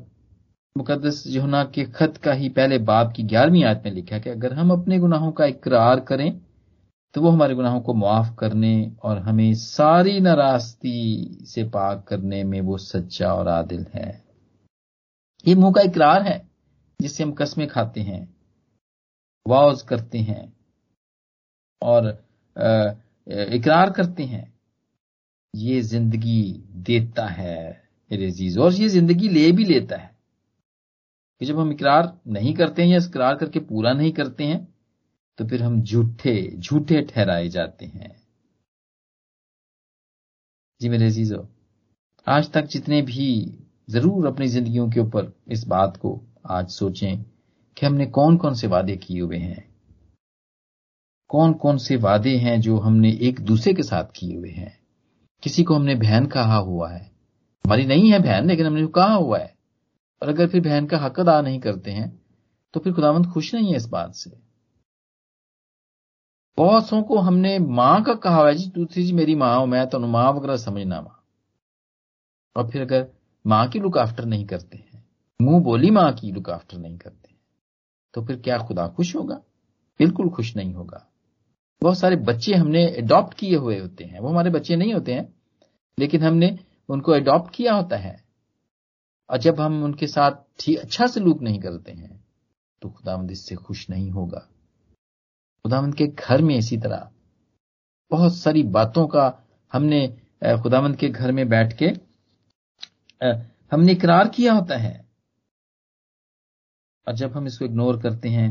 [0.76, 4.52] मुकदस युहना के खत का ही पहले बाप की ग्यारहवीं आयत में लिखा कि अगर
[4.52, 6.40] हम अपने गुनाहों का इकरार करें
[7.14, 12.60] तो वो हमारे गुनाहों को माफ़ करने और हमें सारी नाराज़गी से पाक करने में
[12.60, 14.10] वो सच्चा और आदिल है।
[15.44, 16.40] ये मुँह का इकरार है,
[17.00, 18.22] जिससे हम कस्में खाते हैं
[19.46, 20.52] वाज करते हैं
[21.82, 22.08] और
[23.54, 24.52] इकरार करते हैं।
[25.54, 26.42] ये ज़िंदगी
[26.78, 30.09] देता है, मेरे अज़ीज़, और ये ज़िंदगी ले भी लेता है।
[31.40, 34.66] कि जब हम इकरार नहीं करते हैं या इकरार करके पूरा नहीं करते हैं
[35.38, 38.10] तो फिर हम झूठे झूठे ठहराए जाते हैं।
[40.80, 41.46] जी मेरे अजीजो,
[42.26, 43.28] आज तक जितने भी
[43.90, 47.22] ज़रूर अपनी जिंदगियों के ऊपर इस बात को आज सोचें
[47.76, 49.68] कि हमने कौन कौन से वादे किए हुए हैं।
[51.30, 54.72] कौन कौन से वादे हैं जो हमने एक दूसरे के साथ किए हुए हैं।
[55.42, 57.00] किसी को हमने बहन कहा हुआ है।
[57.64, 59.54] हमारी नहीं है बहन, लेकिन हमने कहा हुआ है।
[60.22, 62.20] और अगर फिर बहन का हक अदा नहीं करते हैं
[62.74, 64.30] तो फिर खुदावंत खुश नहीं है इस बात से।
[66.58, 69.86] बहुत सो को हमने माँ का कहा है, जी दूसरी जी, मेरी माँ हो मैं
[69.86, 71.16] तो माँ वगैरह समझना माँ।
[72.56, 73.06] और फिर अगर
[73.46, 75.04] माँ की लुक आफ्टर नहीं करते हैं,
[75.40, 77.38] मुँह बोली माँ की लुक आफ्टर नहीं करते हैं
[78.14, 79.34] तो फिर क्या खुदा खुश होगा?
[80.00, 81.06] बिल्कुल खुश नहीं होगा।
[81.82, 85.32] बहुत सारे बच्चे हमने अडॉप्ट किए हुए होते हैं। वो हमारे बच्चे नहीं होते हैं,
[85.98, 88.19] लेकिन हमने उनको अडॉप्ट किया होता है।
[89.30, 92.18] और जब हम उनके साथ ठीक अच्छा सलूक नहीं करते हैं
[92.82, 94.38] तो खुदावंद इससे खुश नहीं होगा।
[95.64, 97.10] खुदावंद के घर में इसी तरह
[98.10, 99.26] बहुत सारी बातों का
[99.72, 100.06] हमने
[100.62, 101.86] खुदावंद के घर में बैठ के
[103.72, 104.94] हमने इकरार किया होता है।
[107.06, 108.48] और जब हम इसको इग्नोर करते हैं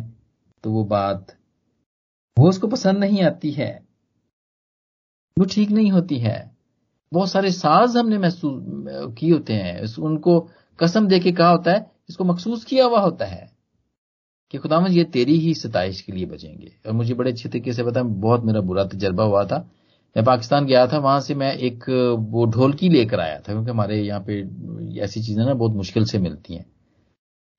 [0.63, 1.35] तो वो बात,
[2.37, 3.71] वो उसको पसंद नहीं आती है।
[5.37, 6.39] वो ठीक नहीं होती है।
[7.11, 8.63] बहुत सारे साज हमने महसूस
[9.17, 10.39] किए होते हैं। उनको
[10.79, 13.51] कसम दे के कहा होता है, इसको मखसूस किया हुआ होता है
[14.51, 17.83] कि खुदामद ये तेरी ही सताइश के लिए बचेंगे। और मुझे बड़े अच्छे तरीके से
[17.83, 19.69] पता बहुत मेरा बुरा तजर्बा हुआ था।
[20.15, 21.83] मैं पाकिस्तान गया था, वहाँ से मैं एक,
[22.19, 24.39] वो ढोलकी लेकर आया था, क्योंकि हमारे यहाँ पे
[25.01, 26.65] ऐसी चीज़ें ना बहुत मुश्किल से मिलती हैं।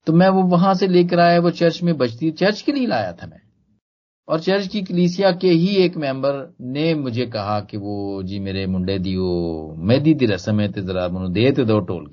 [0.06, 3.12] तो मैं वो वहाँ से लेकर आया, वो चर्च में बजती, चर्च के लिए लाया
[3.12, 3.40] था मैं।
[4.28, 8.66] और चर्च की कलीसिया के ही एक मेंबर ने मुझे कहा कि वो, जी मेरे
[8.66, 12.06] मुंडे दी वो मेहदी दी रस्म है तो जरा मनु दे तो दो टोल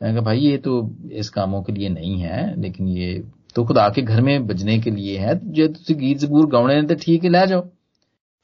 [0.00, 3.22] की भाई, ये तो इस कामों के लिए नहीं है, लेकिन ये
[3.54, 6.94] तो खुदा के घर में बजने के लिए है जो तुम गीत जबूर गाने तो
[6.94, 7.60] ठीक है, लै जाओ।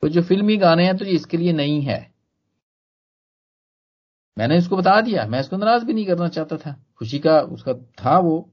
[0.02, 2.10] तो जो फिल्मी गाने हैं तो ये इसके लिए नहीं है।
[4.38, 7.72] मैंने इसको बता दिया, मैं इसको नाराज़ भी नहीं करना चाहता था। खुशी का उसका
[7.74, 8.50] था वो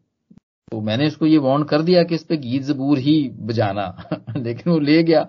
[0.71, 3.85] तो मैंने उसको ये वार्न कर दिया कि इस पे गीत जबूर ही बजाना।
[4.37, 5.23] लेकिन वो ले गया।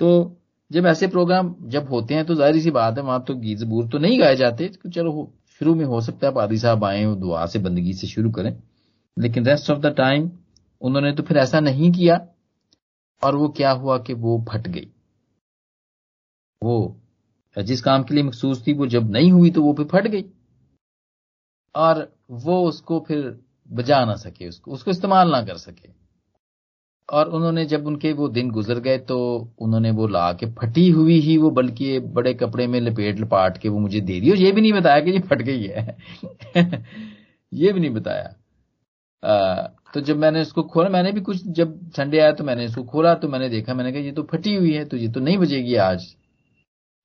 [0.00, 0.36] तो
[0.72, 3.88] जब ऐसे प्रोग्राम जब होते हैं तो ज़ाहिर सी बात है, वहाँ तो गीत जबूर
[3.88, 7.14] तो नहीं गाए जाते तो चलो शुरू में हो सकता है पादी साहब आए वो
[7.16, 8.56] दुआ से बंदगी से शुरू करें,
[9.16, 10.30] लेकिन रेस्ट ऑफ़ द टाइम
[10.82, 12.20] उन्होंने तो फिर ऐसा नहीं किया
[13.22, 14.88] और वो क्या हुआ कि वो फट गई।
[16.62, 16.96] वो
[17.56, 20.24] जिस काम के लिए मखसूस थी, वो जब नहीं हुई तो वो फिर फट गई
[21.74, 23.38] और वो उसको फिर
[23.68, 25.88] बजा ना सके, उसको उसको इस्तेमाल ना कर सके।
[27.08, 29.18] और उन्होंने जब उनके वो दिन गुजर गए तो
[29.58, 33.68] उन्होंने वो ला के फटी हुई ही वो बल्कि बड़े कपड़े में लपेट लपाट के
[33.68, 35.96] वो मुझे दे दी और ये भी नहीं बताया कि ये फट गई है।
[37.52, 38.34] ये भी नहीं बताया।
[39.22, 39.62] आ,
[39.94, 43.14] तो जब मैंने इसको खोला मैंने भी कुछ जब संडे आया तो मैंने इसको खोला
[43.14, 45.74] तो मैंने देखा मैंने कहा ये तो फटी हुई है तो ये तो नहीं बजेगी
[45.74, 46.06] आज।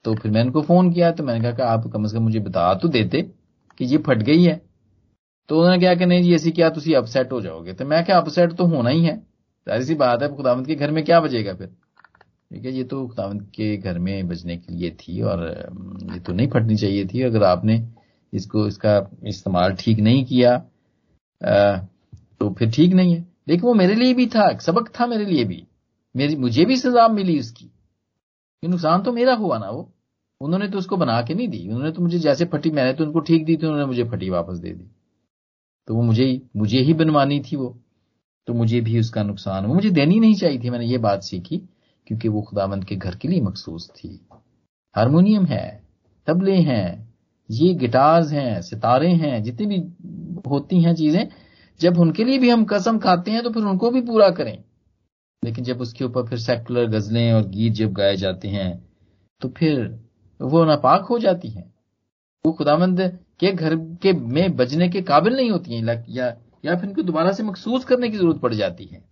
[0.06, 2.40] तो फिर मैंने उनको फ़ोन किया तो मैंने कहा कि आप कम से कम मुझे
[2.40, 3.22] बता तो देते
[3.80, 4.62] कि ये फट गई है।
[5.50, 7.74] तो उन्होंने क्या कि नहीं जी ऐसी क्या तुम अपसेट हो जाओगे?
[7.74, 9.31] तो मैं क्या अपसेट तो होना ही है।
[9.68, 11.68] सारी सी बात है खुदावंत के घर में क्या बजेगा फिर?
[11.68, 15.44] ठीक है, ये तो खुदावंत के घर में बजने के लिए थी और,
[16.14, 17.76] ये तो नहीं फटनी चाहिए थी। अगर आपने
[18.34, 18.96] इसको, इसका
[19.28, 20.58] इस्तेमाल ठीक नहीं किया
[21.42, 25.44] तो फिर ठीक नहीं है। लेकिन वो मेरे लिए भी था सबक था मेरे लिए
[25.46, 25.64] भी।
[26.16, 27.70] मेरी, मुझे भी सजा मिली उसकी।
[28.64, 29.92] नुकसान तो मेरा हुआ ना वो।
[30.42, 33.20] उन्होंने तो उसको बना के नहीं दी। उन्होंने तो मुझे जैसे फटी, मैंने तो उनको
[33.20, 34.86] ठीक दी थी उन्होंने मुझे फटी वापस दे दी।
[35.88, 37.78] तो वो मुझे ही मुझे ही बनवानी थी वो।
[38.48, 41.58] तो मुझे भी उसका नुकसान वो मुझे देनी नहीं चाहिए थी, मैंने ये बात सीखी,
[42.08, 44.20] क्योंकि वो खुदाबंद के घर के लिए मखसूस थी।
[44.96, 45.84] हारमोनियम है,
[46.28, 47.14] तबले हैं,
[47.50, 49.78] ये गिटार्स हैं, सितारे हैं, जितनी भी
[50.50, 51.28] होती हैं चीज़ें,
[51.80, 54.58] जब उनके लिए भी हम कसम खाते हैं तो फिर उनको भी पूरा करें।
[55.44, 58.72] लेकिन जब उसके ऊपर फिर सेकुलर गजलें और गीत जब गाए जाते हैं
[59.42, 59.80] तो फिर
[60.40, 61.64] वो नापाक हो जाती हैं।
[62.46, 63.00] वो खुदामंद
[63.40, 66.30] के घर के में बजने के काबिल नहीं होती हैं, या
[66.64, 69.04] या फिर इनको दोबारा से मखसूस करने की ज़रूरत पड़ जाती है।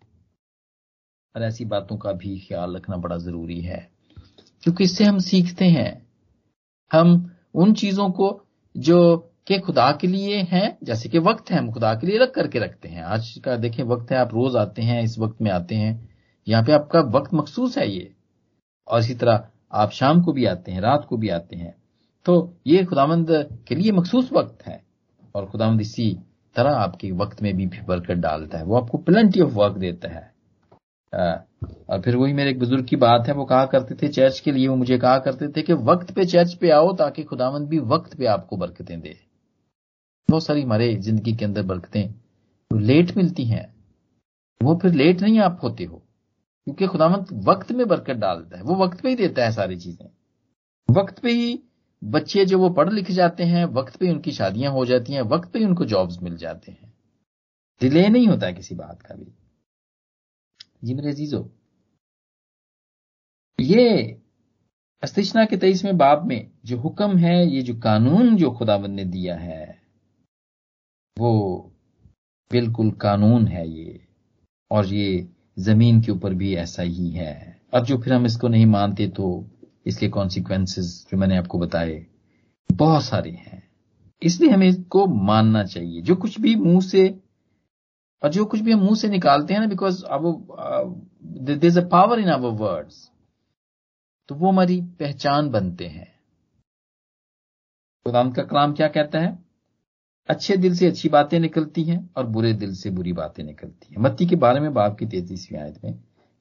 [1.36, 3.90] और ऐसी बातों का भी ख्याल रखना बड़ा ज़रूरी है,
[4.64, 5.92] क्योंकि इससे हम सीखते हैं।
[6.92, 8.30] हम उन चीज़ों को
[8.76, 12.32] जो के खुदा के लिए हैं, जैसे कि वक्त है, हम खुदा के लिए रख
[12.32, 15.52] करके रखते हैं। आज का देखें, वक्त है, आप रोज आते हैं, इस वक्त में
[15.52, 16.10] आते हैं।
[16.48, 18.14] यहाँ पे आपका वक्त मखसूस है ये।
[18.88, 21.76] और इसी तरह आप शाम को भी आते हैं, रात को भी आते हैं।
[22.26, 23.28] तो ये खुदामंद
[23.68, 24.84] के लिए मखसूस वक्त है।
[25.36, 26.18] और खुदामंद इसी
[26.56, 30.28] तरह आपके वक्त में भी बरकत डालता है। वो आपको प्लेंटी ऑफ़ वर्क देता है।
[31.14, 34.52] और फिर वही मेरे एक बुज़ुर्ग की बात है, वो कहा करते थे चर्च के
[34.52, 37.80] लिए, वो मुझे कहा करते थे कि वक्त पे चर्च पे आओ ताकि खुदामंद भी
[37.88, 39.16] वक्त पे आपको बरकतें दे।
[40.30, 43.66] बहुत सारी हमारे ज़िंदगी के अंदर बरकतें तो लेट मिलती हैं,
[44.62, 45.98] वो फिर लेट नहीं आप होते हो,
[46.68, 50.08] क्योंकि खुदामंद वक्त में बरकत डालता है। वो वक्त पे ही देता है सारी चीज़ें।
[50.90, 51.60] वक्त पे ही
[52.02, 55.52] बच्चे जो वो पढ़ लिख जाते हैं, वक्त पे उनकी शादियाँ हो जाती हैं, वक्त
[55.52, 56.94] पे उनको जॉब्स मिल जाते हैं।
[57.82, 59.32] डिले नहीं होता किसी बात का भी।
[60.84, 61.50] जी मेरे अजीजो,
[63.60, 64.20] ये
[65.04, 69.36] अस्तिष्णा के तेईसवें बाब में जो हुक्म है, ये जो कानून जो खुदावन ने दिया
[69.36, 69.82] है,
[71.18, 71.72] वो
[72.52, 74.00] बिल्कुल कानून है ये,
[74.72, 75.28] और ये
[75.60, 79.30] ज़मीन के ऊपर भी ऐसा ही है। अब जो फिर हम इसको नहीं मानते तो
[79.89, 82.06] इसके कॉन्सिक्वेंसेस जो मैंने आपको बताए,
[82.69, 83.63] बहुत सारे हैं।
[84.21, 87.08] इसलिए हमें इसको मानना चाहिए। जो कुछ भी मुँह से,
[88.21, 92.19] और जो कुछ भी हम मुँह से निकालते हैं ना बिकॉज़ अब is a power
[92.19, 93.10] in our words
[94.30, 96.08] तो वो हमारी पहचान बनते हैं।
[98.06, 99.38] खुदाम का कलाम क्या कहता है?
[100.30, 104.02] अच्छे दिल से अच्छी बातें निकलती हैं और बुरे दिल से बुरी बातें निकलती हैं।
[104.02, 105.93] मत्ती के बारे में बाप की तेज़ी तैतीसवीं आयत में,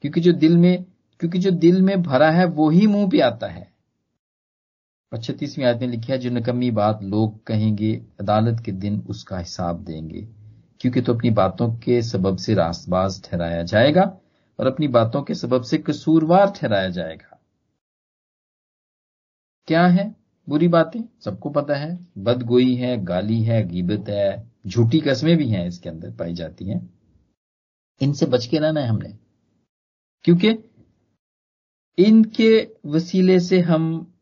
[0.04, 0.84] क्योंकि जो दिल में
[1.20, 3.72] क्योंकि जो दिल में भरा है, वो ही मुँह पे आता है।
[5.22, 9.84] छत्तीसवीं आयत में लिखा है, जो नकमी बात लोग कहेंगे, अदालत के दिन उसका हिसाब
[9.84, 10.28] देंगे।
[10.80, 14.20] क्योंकि तो अपनी बातों के सबब से रास्तबाज ठहराया जाएगा
[14.60, 17.40] और अपनी बातों के सबब से कसूरवार ठहराया जाएगा।
[19.66, 20.16] क्या है?
[20.48, 21.00] बुरी बातें?
[21.24, 26.10] सबको पता है। बदगोई है, गाली है, गीबत है, झूठी कस्में भी हैं इसके अंदर
[26.10, 26.94] पाई जाती हैं।
[28.02, 29.18] इनसे बच के रहना है हमने।
[30.24, 30.67] क्योंकि
[31.98, 34.12] इनके वसीले से हम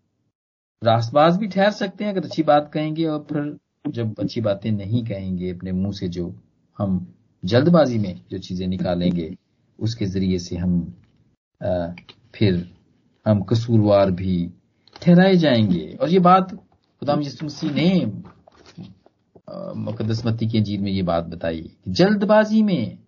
[0.84, 3.58] रासबाज भी ठहर सकते हैं अगर अच्छी बात कहेंगे और फिर
[3.88, 6.40] जब अच्छी बातें नहीं कहेंगे अपने मुँह से जो
[6.78, 9.36] हम जल्दबाजी में जो चीज़ें निकालेंगे
[9.80, 10.94] उसके ज़रिए से हम
[11.62, 11.86] आ,
[12.34, 12.74] फिर
[13.26, 14.50] हम कसूरवार भी
[15.02, 18.12] ठहराए जाएँगे। और ये बात खुदाम यसु मसीह ने
[19.76, 22.98] मुकदसमती के जीत में ये बात बताई जल्दबाजी में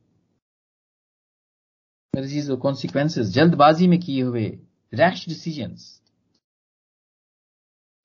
[2.14, 4.58] मेरे चीज़ कॉन्सिक्वेंसेस जल्दबाजी में किए हुए
[4.94, 6.02] रैश डिसीजंस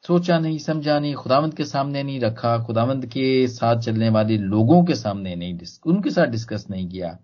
[0.05, 4.83] सोचा नहीं, समझा नहीं, खुदावंत के सामने नहीं रखा, खुदावंत के साथ चलने वाले लोगों
[4.85, 7.19] के सामने नहीं उनके साथ डिस्कस नहीं किया।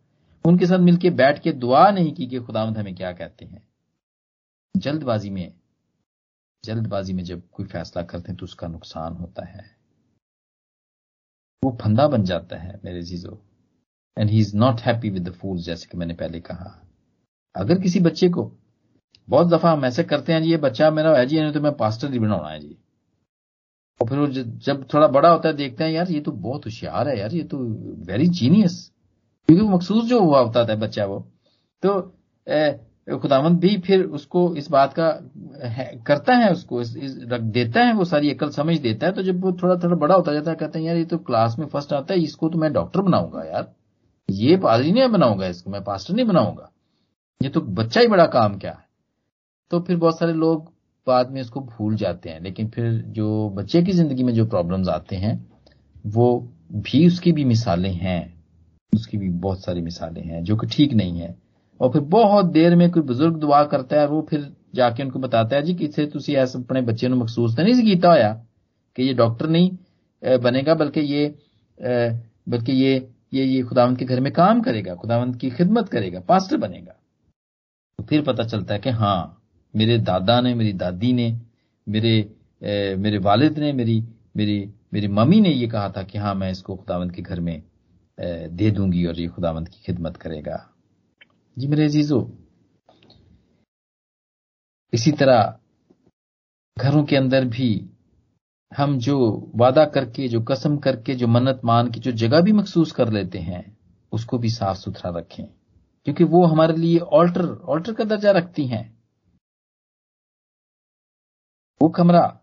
[0.46, 3.68] उनके साथ मिलकर बैठ के दुआ नहीं की कि खुदावंत हमें क्या कहते हैं।
[4.78, 5.54] जल्दबाजी में
[6.66, 9.78] जल्दबाजी में जब कोई फैसला करते हैं तो उसका नुकसान होता है।
[11.64, 13.49] वो फंदा बन जाता है मेरे चीज़ों
[14.18, 16.76] and he is not happy with the fools जैसे कि मैंने पहले कहा।
[17.56, 18.52] अगर किसी बच्चे को
[19.28, 22.12] बहुत दफ़ा हम ऐसे करते हैं जी ये बच्चा मेरा है जी तो मैं पास्टर
[22.12, 22.78] ही बनाना है जी।
[24.00, 27.08] और फिर वो जब थोड़ा बड़ा होता है देखते हैं यार ये तो बहुत होशियार
[27.10, 27.58] है यार ये तो
[28.08, 28.80] वेरी जीनियस
[29.50, 31.20] क्योंकि वो मखसूस जो हुआ होता है बच्चा वो।
[31.84, 32.00] तो
[33.20, 35.08] खुदावंत भी फिर उसको इस बात का
[35.66, 39.14] है, करता है उसको इस, इस, रख देता है वो सारी अकल समझ देता है।
[39.14, 41.56] तो जब वो थोड़ा थोड़ा बड़ा होता जाता है कहते हैं यार ये तो क्लास
[41.60, 43.74] में फ़र्स्ट आता है इसको तो मैं डॉक्टर बनाऊँगा यार।
[44.29, 46.71] ये पादरी नहीं बनाऊंगा इसको मैं पास्टर नहीं बनाऊंगा
[47.41, 48.85] ये तो बच्चा ही बड़ा काम क्या है
[49.71, 50.73] तो फिर बहुत सारे लोग
[51.07, 54.89] बाद में इसको भूल जाते हैं लेकिन फिर जो बच्चे की जिंदगी में जो प्रॉब्लम्स
[54.89, 55.35] आते हैं
[56.07, 56.29] वो
[56.73, 58.21] भी उसकी भी मिसालें हैं
[58.93, 61.35] उसकी भी बहुत सारी मिसालें हैं जो कि ठीक नहीं है
[61.81, 65.57] और फिर बहुत देर में कोई बुजुर्ग दुआ करता है वो फिर जाके उनको बताता
[65.57, 68.33] है जी कि इसे तुम ऐसे अपने बच्चे ਨੂੰ ਮਖਸੂਸ ਤਾਂ नहीं ਕੀਤਾ होया
[68.97, 71.35] कि ये डॉक्टर नहीं बनेगा बल्कि ये
[72.49, 72.93] बल्कि ये
[73.34, 76.94] ये ये खुदावंत के घर में काम करेगा खुदावंत की खिदमत करेगा पास्टर बनेगा।
[78.00, 81.32] तो फिर पता चलता है कि हाँ मेरे दादा ने मेरी दादी ने
[81.88, 82.18] मेरे
[82.62, 84.04] ए, मेरे वालिद ने मेरी
[84.38, 87.56] मेरी मेरी मम्मी ने ये कहा था कि हाँ मैं इसको खुदावंत के घर में
[87.56, 90.66] ए, दे दूँगी और ये खुदावंत की खिदमत करेगा।
[91.58, 92.20] जी मेरे अजीजो
[94.94, 95.60] इसी तरह
[96.78, 97.70] घरों के अंदर भी
[98.78, 102.92] हम जो वादा करके, जो कसम करके, जो मन्नत मान के, जो जगह भी मखसूस
[102.92, 103.78] कर लेते हैं,
[104.12, 105.46] उसको भी साफ़ सुथरा रखें।
[106.06, 109.04] क्योंकि वो हमारे लिए ऑल्टर ऑल्टर का दर्जा रखती हैं।
[111.82, 112.40] वो कमरा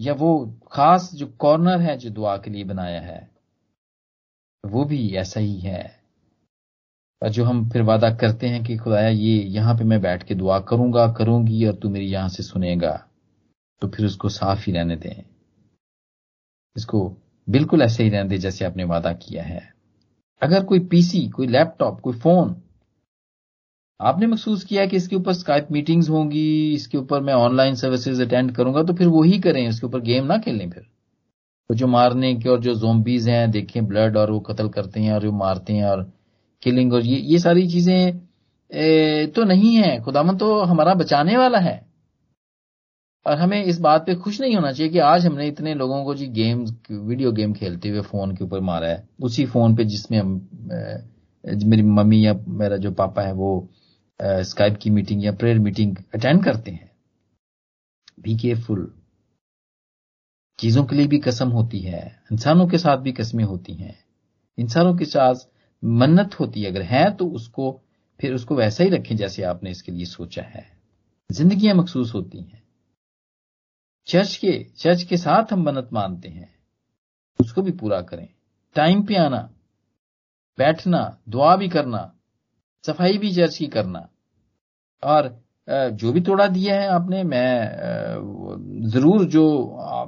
[0.00, 3.30] या वो खास जो कॉर्नर है, जो दुआ के लिए बनाया है,
[4.66, 6.02] वो भी ऐसा ही है।
[7.22, 10.34] और जो हम फिर वादा करते हैं कि खुदाया, ये यहाँ पे मैं बैठ के
[10.34, 13.08] दुआ करूँगा, करूँगी और तू मेरी यहाँ से सुनेगा।
[13.82, 15.22] तो फिर उसको साफ़ ही रहने दें।
[16.76, 17.08] इसको
[17.48, 19.62] बिल्कुल ऐसे ही रहने दें जैसे आपने वादा किया है।
[20.42, 22.54] अगर कोई पीसी कोई लैपटॉप कोई फ़ोन
[24.00, 28.54] आपने महसूस किया कि इसके ऊपर स्काइप मीटिंग्स होंगी, इसके ऊपर मैं ऑनलाइन सर्विसेज़ अटेंड
[28.56, 30.86] करूँगा तो फिर वही करें इसके ऊपर गेम ना खेलें फिर।
[31.70, 35.12] तो जो मारने के और जो जोम्बीज हैं, देखें ब्लड और वो कत्ल करते हैं
[35.12, 36.02] और वो मारते हैं और
[36.62, 38.18] किलिंग और ये ये सारी चीज़ें
[39.32, 41.80] तो नहीं है। खुदामन तो हमारा बचाने वाला है।
[43.26, 46.14] और हमें इस बात पे खुश नहीं होना चाहिए कि आज हमने इतने लोगों को
[46.14, 50.18] जी गेम वीडियो गेम खेलते हुए फ़ोन के ऊपर मारा है। उसी फ़ोन पे जिसमें
[50.18, 50.32] हम
[51.64, 53.68] मेरी मम्मी या मेरा जो पापा है वो
[54.20, 56.90] स्काइप की मीटिंग या प्रेयर मीटिंग अटेंड करते हैं।
[58.20, 58.92] बी केयरफुल
[60.58, 63.94] चीज़ों के लिए भी कसम होती है, इंसानों के साथ भी कस्में होती हैं।
[64.58, 65.34] इंसानों के साथ
[65.82, 67.80] मन्नत होती है, अगर है तो उसको,
[68.20, 70.66] फिर उसको वैसा ही रखें जैसे आपने इसके लिए सोचा है।
[71.30, 72.61] जिंदगियाँ मखसूस होती हैं।
[74.08, 76.48] चर्च के चर्च के साथ हम मन्नत मानते हैं।
[77.38, 78.26] उसको भी पूरा करें।
[78.76, 79.48] टाइम पे आना,
[80.58, 82.12] बैठना, दुआ भी करना,
[82.84, 84.08] सफ़ाई भी चर्च की करना।
[85.02, 85.36] और
[85.68, 89.44] जो भी तोड़ा दिया है आपने, मैं ज़रूर जो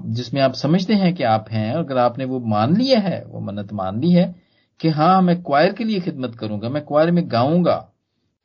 [0.08, 3.72] जिसमें आप समझते हैं कि आप हैं, अगर आपने वो मान लिया है, वो मन्नत
[3.72, 4.34] मान ली है,
[4.80, 7.90] कि हाँ मैं क्वायर के लिए खिदमत करूँगा, मैं क्वायर में गाऊँगा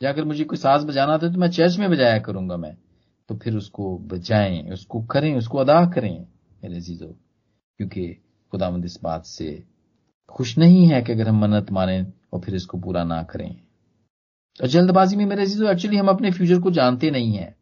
[0.02, 2.76] अगर मुझे कोई साज बजाना था तो मैं चर्च में बजाया करूँगा मैं।
[3.30, 6.28] तो फिर उसको बजाएँ उसको करें, उसको अदा करें,
[6.64, 7.08] मेरे जीजो
[7.78, 8.08] क्योंकि
[8.52, 9.64] खुदामंद इस बात से
[10.30, 13.62] खुश नहीं है कि अगर हम मन्नत माने और फिर इसको पूरा ना करें।
[14.62, 17.56] और जल्दबाजी में मेरे जीजो एक्चुअली हम अपने फ्यूचर को जानते नहीं है।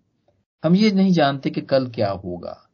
[0.65, 2.69] हम ये नहीं जानते कि कल क्या होगा।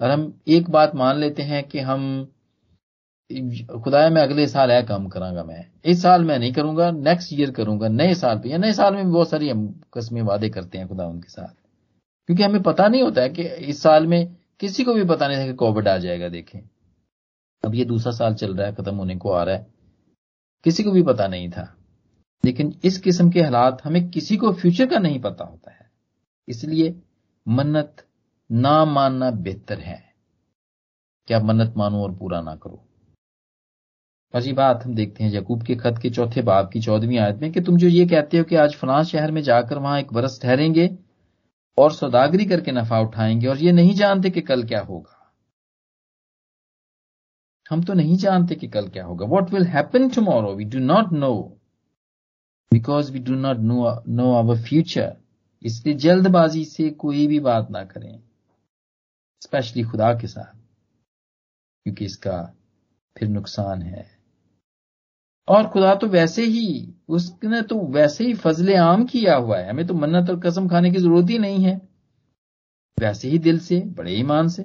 [0.00, 2.32] और हम एक बात मान लेते हैं कि हम,
[3.84, 7.50] खुदाया मैं अगले साल है काम करांगा मैं। इस साल मैं नहीं करूँगा नेक्स्ट ईयर
[7.50, 10.88] करूँगा, नए साल पे, या नए साल में बहुत सारी हम कस्में वादे करते हैं
[10.88, 11.59] खुदा उनके साथ।
[12.30, 15.38] क्योंकि हमें पता नहीं होता है कि इस साल में किसी को भी पता नहीं
[15.38, 16.60] था कि कोविड आ जाएगा, देखें।
[17.64, 19.66] अब ये दूसरा साल चल रहा है, खत्म होने को आ रहा है।
[20.64, 21.76] किसी को भी पता नहीं था।
[22.44, 25.90] लेकिन इस किस्म के हालात हमें किसी को फ्यूचर का नहीं पता होता है।
[26.48, 27.02] इसलिए
[27.48, 28.06] मन्नत
[28.52, 30.14] ना मानना बेहतर है।
[31.28, 32.88] कि आप मन्नत मानो और पूरा ना करो।
[34.34, 37.52] अजी बात हम देखते हैं यकूब के खत के चौथे बाब की चौदहवीं आयत में
[37.52, 40.40] कि तुम जो ये कहते हो कि आज फलां शहर में जाकर वहाँ एक बरस
[40.42, 41.09] ठहरेंगे
[41.78, 45.16] और सौदागरी करके नफा उठाएँगे और ये नहीं जानते कि कल क्या होगा।
[47.70, 51.12] हम तो नहीं जानते कि कल क्या होगा। What will happen tomorrow we do not
[51.12, 51.56] know
[52.72, 55.16] because we do not know know our future
[55.62, 58.22] इसलिए जल्दबाजी से कोई भी बात ना करें।
[59.42, 60.56] स्पेशली खुदा के साथ।
[61.84, 62.54] क्योंकि इसका
[63.18, 64.19] फिर नुकसान है।
[65.50, 69.86] और खुदा तो वैसे ही, उसने तो वैसे ही फजले आम किया हुआ है। हमें
[69.86, 71.80] तो मन्नत और कसम खाने की ज़रूरत ही नहीं है।
[73.00, 74.64] वैसे ही दिल से, बड़े ईमान से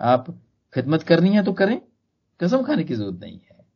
[0.00, 0.30] आप
[0.74, 1.80] खिदमत करनी है तो करें।
[2.40, 3.66] कसम खाने की ज़रूरत नहीं है।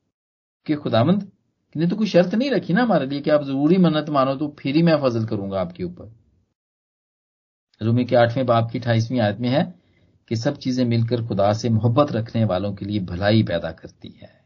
[0.67, 1.31] कि खुदामंद
[1.77, 4.57] ने तो कोई शर्त नहीं रखी ना हमारे लिए कि आप ज़रूरी मन्नत मानो तो
[4.59, 6.13] फिर ही मैं फजल करूँगा आपके ऊपर।
[7.83, 9.75] रूमी के आठवें बाप की अठाईसवीं आयत में है
[10.29, 14.41] कि सब चीज़ें मिलकर खुदा से मोहब्बत रखने वालों के लिए भलाई पैदा करती है।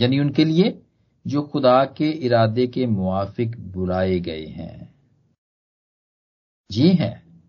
[0.00, 0.82] यानी उनके लिए
[1.26, 4.94] जो खुदा के इरादे के मुआफिक बुलाए गए हैं।
[6.70, 7.42] जी हैं।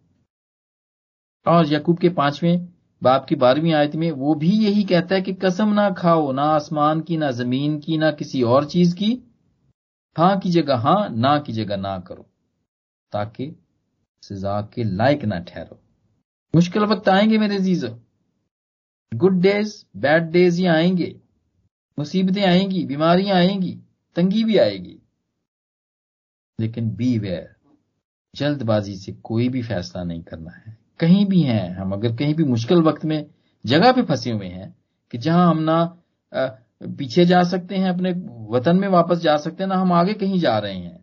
[1.47, 2.67] और यकूब के पाँचवें
[3.03, 6.43] बाप की बारहवीं आयत में वो भी यही कहता है कि कसम ना खाओ, ना
[6.43, 9.11] आसमान की, ना ज़मीन की, ना किसी और चीज़ की।
[10.17, 12.25] हाँ की जगह हाँ, ना की जगह ना करो,
[13.11, 13.55] ताकि
[14.23, 15.79] सजा के लायक ना ठहरो।
[16.55, 17.99] मुश्किल वक्त आएँगे मेरे जीजो
[19.13, 21.19] गुड डेज़ बैड डेज़ ही आएँगे।
[21.97, 23.77] मुसीबतें आएँगी, बीमारियाँ आएँगी,
[24.15, 24.99] तंगी भी आएगी।
[26.59, 27.49] लेकिन बी वेयर
[28.33, 32.43] जल्दबाजी से कोई भी फैसला नहीं करना है। कहीं भी हैं हम, अगर कहीं भी
[32.43, 33.25] मुश्किल वक्त में
[33.65, 34.75] जगह पे फंसे हुए हैं
[35.13, 35.83] कि जहाँ हम ना
[36.33, 38.11] पीछे जा सकते हैं, अपने
[38.49, 40.99] वतन में वापस जा सकते हैं, ना हम आगे कहीं जा रहे हैं,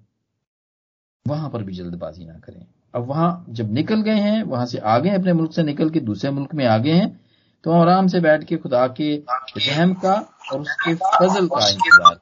[1.26, 2.64] वहाँ पर भी जल्दबाजी ना करें।
[2.94, 6.30] अब वहाँ जब निकल गए हैं, वहाँ से आगे अपने मुल्क से निकल के दूसरे
[6.30, 7.20] मुल्क में आगे हैं
[7.64, 9.16] तो आराम से बैठ के खुदा के
[9.58, 10.14] रहम का
[10.52, 12.20] और उसके फजल का इंतज़ार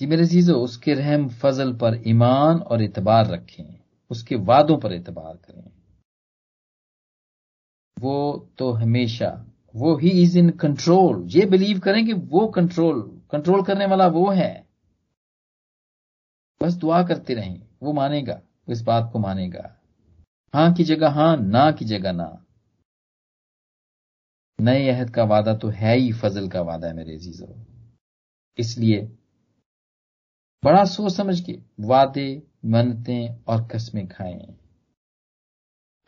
[0.00, 3.64] कि मेरे चीज़ों उसके रहम, फजल पर ईमान और इतबार रखें।
[4.10, 5.70] उसके वादों पर एतबार करें।
[7.96, 9.46] वो तो हमेशा,
[9.76, 13.00] वो ही इज़ इन कंट्रोल ये बिलीव करें कि वो कंट्रोल
[13.32, 14.66] कंट्रोल करने वाला वो है।
[16.62, 19.83] बस दुआ करते रहें। वो मानेगा इस बात को मानेगा।
[20.54, 22.44] हाँ की जगह हाँ ना की जगह ना।
[24.60, 27.54] नए अहद का वादा तो है ही, फजल का वादा है मेरे जीजो
[28.58, 29.00] इसलिए
[30.64, 34.54] बड़ा सोच समझ के वादे मनतें और कस्में खाएँ।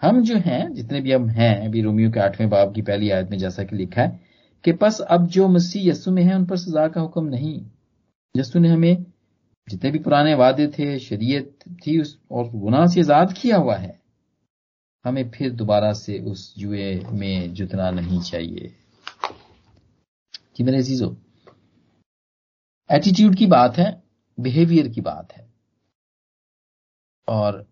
[0.03, 3.31] हम जो हैं, जितने भी हम हैं, अभी रोमियो के आठवें बाब की पहली आयत
[3.31, 4.21] में जैसा कि लिखा है
[4.65, 7.61] कि बस अब जो मसीह यस्सु में है, उन पर सजा का हुक्म नहीं।
[8.37, 9.05] यस्सु ने हमें
[9.69, 14.06] जितने भी पुराने वादे थे, शरीयत थी, उस और गुनाह से आज़ाद किया हुआ है।
[15.07, 18.75] हमें फिर दोबारा से उस जुए में जुतना नहीं चाहिए।
[20.61, 21.17] मेरे जीजो
[22.91, 24.03] एटीट्यूड की बात है
[24.39, 25.47] बिहेवियर की बात है।
[27.29, 27.67] और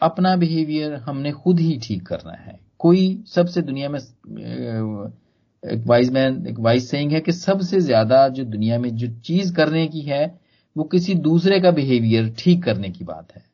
[0.00, 6.46] अपना बिहेवियर हमने खुद ही ठीक करना है। कोई सबसे दुनिया में एक वाइज मैन
[6.46, 10.40] एक वाइज सेइंग है कि सबसे ज़्यादा जो दुनिया में जो चीज़ करने की है,
[10.76, 13.47] वो किसी दूसरे का बिहेवियर ठीक करने की बात है।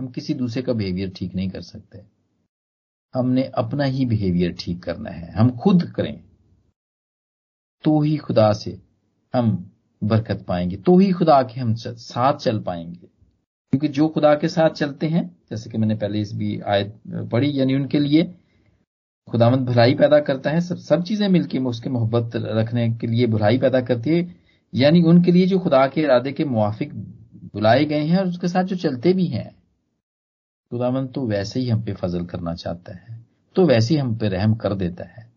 [0.00, 2.00] हम किसी दूसरे का बिहेवियर ठीक नहीं कर सकते।
[3.14, 6.20] हमने अपना ही बिहेवियर ठीक करना है। हम खुद करें
[7.84, 8.78] तो ही खुदा से
[9.34, 9.50] हम
[10.02, 13.06] बरकत पाएँगे तो ही खुदा के हम साथ चल पाएँगे।
[13.72, 17.00] क्योंकि जो खुदा के साथ चलते हैं, जैसे कि मैंने पहले इस भी आयत
[17.32, 18.24] पढ़ी, यानी उनके लिए
[19.28, 23.58] खुदामंद भलाई पैदा करता है, सब सब चीज़ें मिलकर उसके मोहब्बत रखने के लिए भलाई
[23.58, 24.36] पैदा करती है,
[24.74, 26.94] यानी उनके लिए जो खुदा के इरादे के मुआफिक
[27.54, 29.59] बुलाए गए हैं और उसके साथ जो चलते भी हैं।
[30.72, 33.18] खुदामंद तो वैसे ही हम पे फजल करना चाहता है
[33.56, 35.28] तो वैसे ही हम पे रहम कर देता है।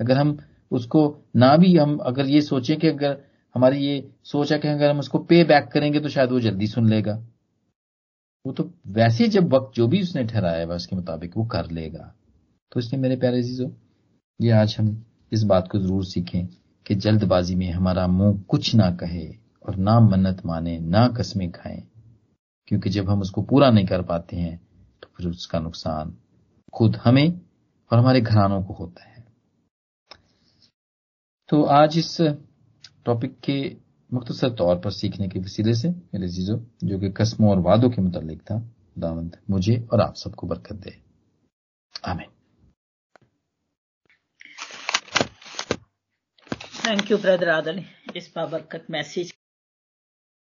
[0.00, 0.36] अगर हम
[0.70, 1.00] उसको
[1.36, 3.16] ना भी हम, अगर ये सोचें कि अगर
[3.54, 6.66] हमारी ये सोच है कि अगर हम उसको पे बैक करेंगे तो शायद वो जल्दी
[6.66, 7.14] सुन लेगा।
[8.44, 12.12] वो तो वैसे जब वक्त जो भी उसने ठहराया है उसके मुताबिक वो कर लेगा।
[12.72, 13.70] तो इसलिए मेरे प्यारे चीज़ों
[14.40, 16.46] ये आज हम इस बात को ज़रूर सीखें
[16.86, 19.26] कि जल्दबाजी में हमारा मुँह कुछ ना कहे
[19.64, 21.82] और ना मन्नत माने, ना कस्में खाएँ,
[22.68, 24.60] क्योंकि जब हम उसको पूरा नहीं कर पाते हैं
[25.16, 26.16] फिर उसका नुकसान
[26.72, 27.40] खुद हमें
[27.90, 29.24] और हमारे घरानों को होता है।
[31.48, 32.20] तो आज इस
[33.04, 33.76] टॉपिक के
[34.12, 38.02] मुख्तसर तौर पर सीखने के वसीले से, मेरे जीजो, जो कि कस्मों और वादों के
[38.02, 38.58] मुतालिक था,
[38.98, 41.02] दावंद, मुझे और आप सबको बरकत दे।
[42.04, 42.30] आमीन।
[46.86, 47.84] थैंक यू ब्रदर आदल
[48.16, 49.34] इस बाबरकत मैसेज